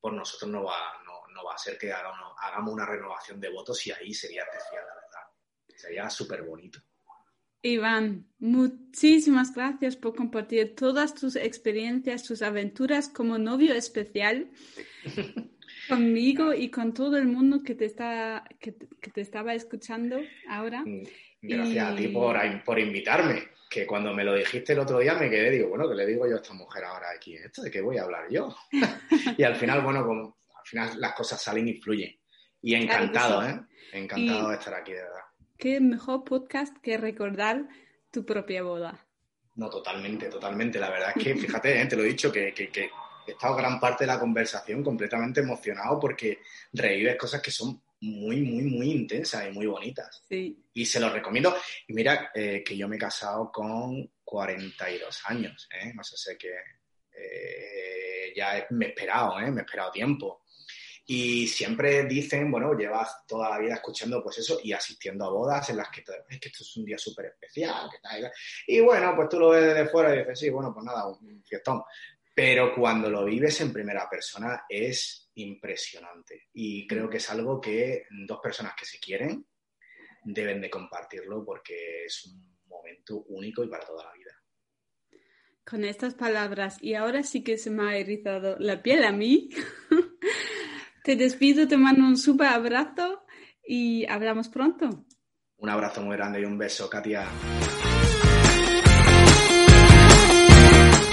por 0.00 0.12
nosotros 0.12 0.50
no 0.50 0.64
va, 0.64 1.02
no, 1.04 1.44
va 1.44 1.54
a 1.54 1.58
ser 1.58 1.78
que 1.78 1.92
hagamos, 1.92 2.34
una 2.72 2.84
renovación 2.84 3.40
de 3.40 3.50
votos 3.50 3.86
y 3.86 3.92
ahí 3.92 4.12
sería 4.12 4.42
especial, 4.42 4.84
la 4.86 4.94
verdad. 4.94 5.76
Sería 5.76 6.10
súper 6.10 6.42
bonito. 6.42 6.80
Iván, 7.62 8.28
muchísimas 8.38 9.54
gracias 9.54 9.96
por 9.96 10.14
compartir 10.14 10.74
todas 10.76 11.14
tus 11.14 11.36
experiencias, 11.36 12.24
tus 12.24 12.42
aventuras 12.42 13.08
como 13.08 13.38
novio 13.38 13.74
especial. 13.74 14.50
conmigo 15.88 16.52
y 16.54 16.70
con 16.70 16.92
todo 16.92 17.16
el 17.16 17.26
mundo 17.26 17.62
que 17.64 17.74
te, 17.74 17.84
está, 17.84 18.44
que, 18.60 18.72
te 18.72 19.20
estaba 19.20 19.54
escuchando 19.54 20.20
ahora. 20.48 20.82
Mm, 20.84 21.02
gracias 21.42 21.92
a 21.92 21.96
ti 21.96 22.08
por, 22.08 22.36
por, 22.64 22.78
invitarme, 22.78 23.48
que 23.70 23.86
cuando 23.86 24.12
me 24.14 24.24
lo 24.24 24.34
dijiste 24.34 24.72
el 24.72 24.80
otro 24.80 24.98
día 24.98 25.14
me 25.14 25.30
quedé, 25.30 25.50
digo, 25.50 25.68
bueno, 25.68 25.88
¿qué 25.88 25.94
le 25.94 26.06
digo 26.06 26.26
yo 26.28 26.36
a 26.36 26.40
esta 26.40 26.54
mujer 26.54 26.84
ahora 26.84 27.08
aquí? 27.14 27.34
¿Esto 27.34 27.62
de 27.62 27.70
qué 27.70 27.80
voy 27.80 27.98
a 27.98 28.02
hablar 28.02 28.28
yo? 28.30 28.54
y 29.36 29.42
al 29.42 29.56
final, 29.56 29.82
bueno, 29.82 30.04
como, 30.06 30.38
al 30.54 30.66
final 30.66 31.00
las 31.00 31.14
cosas 31.14 31.42
salen 31.42 31.68
y 31.68 31.74
fluyen. 31.74 32.14
Y 32.60 32.74
encantado, 32.74 33.46
¿eh? 33.46 33.60
Encantado 33.92 34.50
de 34.50 34.56
estar 34.56 34.74
aquí, 34.74 34.92
de 34.92 35.02
verdad. 35.02 35.22
Qué 35.56 35.80
mejor 35.80 36.24
podcast 36.24 36.76
que 36.78 36.98
recordar 36.98 37.68
tu 38.10 38.24
propia 38.24 38.62
boda. 38.62 39.06
No, 39.54 39.68
totalmente, 39.70 40.28
totalmente. 40.28 40.78
La 40.78 40.90
verdad 40.90 41.12
es 41.16 41.24
que, 41.24 41.34
fíjate, 41.34 41.80
¿eh? 41.80 41.86
te 41.86 41.96
lo 41.96 42.04
he 42.04 42.08
dicho, 42.08 42.30
que, 42.30 42.52
que, 42.52 42.68
que 42.68 42.90
he 43.32 43.34
estado 43.34 43.56
gran 43.56 43.78
parte 43.80 44.04
de 44.04 44.08
la 44.08 44.18
conversación 44.18 44.82
completamente 44.82 45.40
emocionado 45.40 45.98
porque 45.98 46.38
revives 46.72 47.16
cosas 47.16 47.40
que 47.42 47.50
son 47.50 47.80
muy, 48.00 48.40
muy, 48.42 48.62
muy 48.64 48.90
intensas 48.90 49.46
y 49.48 49.52
muy 49.52 49.66
bonitas. 49.66 50.22
Sí. 50.28 50.64
Y 50.74 50.86
se 50.86 51.00
los 51.00 51.12
recomiendo. 51.12 51.56
Y 51.86 51.92
mira 51.92 52.30
eh, 52.34 52.62
que 52.64 52.76
yo 52.76 52.88
me 52.88 52.96
he 52.96 52.98
casado 52.98 53.50
con 53.50 54.10
42 54.24 55.22
años, 55.26 55.68
¿eh? 55.72 55.92
No 55.94 56.04
sé, 56.04 56.16
sé 56.16 56.38
que 56.38 56.52
eh, 57.12 58.32
ya 58.36 58.66
me 58.70 58.86
he 58.86 58.88
esperado, 58.90 59.40
¿eh? 59.40 59.50
Me 59.50 59.60
he 59.60 59.64
esperado 59.64 59.90
tiempo. 59.90 60.42
Y 61.10 61.46
siempre 61.48 62.04
dicen, 62.04 62.50
bueno, 62.50 62.74
llevas 62.74 63.26
toda 63.26 63.48
la 63.48 63.58
vida 63.58 63.74
escuchando 63.74 64.22
pues 64.22 64.38
eso 64.38 64.60
y 64.62 64.74
asistiendo 64.74 65.24
a 65.24 65.30
bodas 65.30 65.70
en 65.70 65.78
las 65.78 65.88
que 65.88 66.02
es 66.02 66.38
que 66.38 66.48
esto 66.50 66.62
es 66.62 66.76
un 66.76 66.84
día 66.84 66.98
súper 66.98 67.24
especial, 67.26 67.88
que 67.90 67.98
tal, 67.98 68.30
y 68.66 68.80
bueno, 68.80 69.16
pues 69.16 69.30
tú 69.30 69.38
lo 69.38 69.48
ves 69.48 69.64
desde 69.64 69.88
fuera 69.88 70.14
y 70.14 70.18
dices, 70.18 70.38
sí, 70.38 70.50
bueno, 70.50 70.70
pues 70.74 70.84
nada, 70.84 71.06
un 71.06 71.42
fiestón 71.46 71.82
pero 72.38 72.72
cuando 72.72 73.10
lo 73.10 73.24
vives 73.24 73.60
en 73.62 73.72
primera 73.72 74.08
persona 74.08 74.62
es 74.68 75.28
impresionante 75.34 76.44
y 76.52 76.86
creo 76.86 77.10
que 77.10 77.16
es 77.16 77.28
algo 77.30 77.60
que 77.60 78.04
dos 78.26 78.38
personas 78.40 78.74
que 78.78 78.86
se 78.86 79.00
quieren 79.00 79.44
deben 80.22 80.60
de 80.60 80.70
compartirlo 80.70 81.44
porque 81.44 82.04
es 82.04 82.26
un 82.26 82.60
momento 82.68 83.24
único 83.30 83.64
y 83.64 83.68
para 83.68 83.84
toda 83.84 84.04
la 84.04 84.12
vida. 84.12 84.30
Con 85.64 85.84
estas 85.84 86.14
palabras, 86.14 86.80
y 86.80 86.94
ahora 86.94 87.24
sí 87.24 87.42
que 87.42 87.58
se 87.58 87.70
me 87.70 87.82
ha 87.82 87.96
erizado 87.96 88.56
la 88.60 88.84
piel 88.84 89.02
a 89.02 89.10
mí, 89.10 89.50
Te 91.02 91.16
despido, 91.16 91.66
te 91.66 91.76
mando 91.76 92.04
un 92.04 92.16
súper 92.16 92.48
abrazo 92.48 93.24
y 93.66 94.06
hablamos 94.06 94.48
pronto. 94.48 95.06
Un 95.56 95.70
abrazo 95.70 96.02
muy 96.02 96.16
grande 96.16 96.42
y 96.42 96.44
un 96.44 96.56
beso, 96.56 96.88
Katia. 96.88 97.26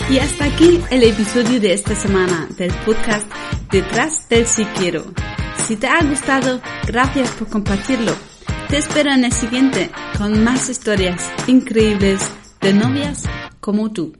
Y 0.10 0.20
hasta 0.20 0.46
aquí 0.46 0.80
el 0.92 1.02
episodio 1.02 1.60
de 1.60 1.74
esta 1.74 1.96
semana 1.96 2.48
del 2.58 2.72
podcast 2.86 3.28
Detrás 3.72 4.30
del 4.30 4.46
Si 4.46 4.64
Quiero. 4.66 5.04
Si 5.68 5.78
te 5.78 5.88
ha 5.88 6.04
gustado, 6.04 6.62
gracias 6.86 7.32
por 7.32 7.50
compartirlo. 7.50 8.14
Te 8.70 8.78
espero 8.78 9.12
en 9.12 9.26
el 9.26 9.32
siguiente 9.32 9.90
con 10.18 10.44
más 10.44 10.70
historias 10.70 11.32
increíbles 11.48 12.22
de 12.62 12.74
novias 12.74 13.24
como 13.60 13.92
tú. 13.92 14.16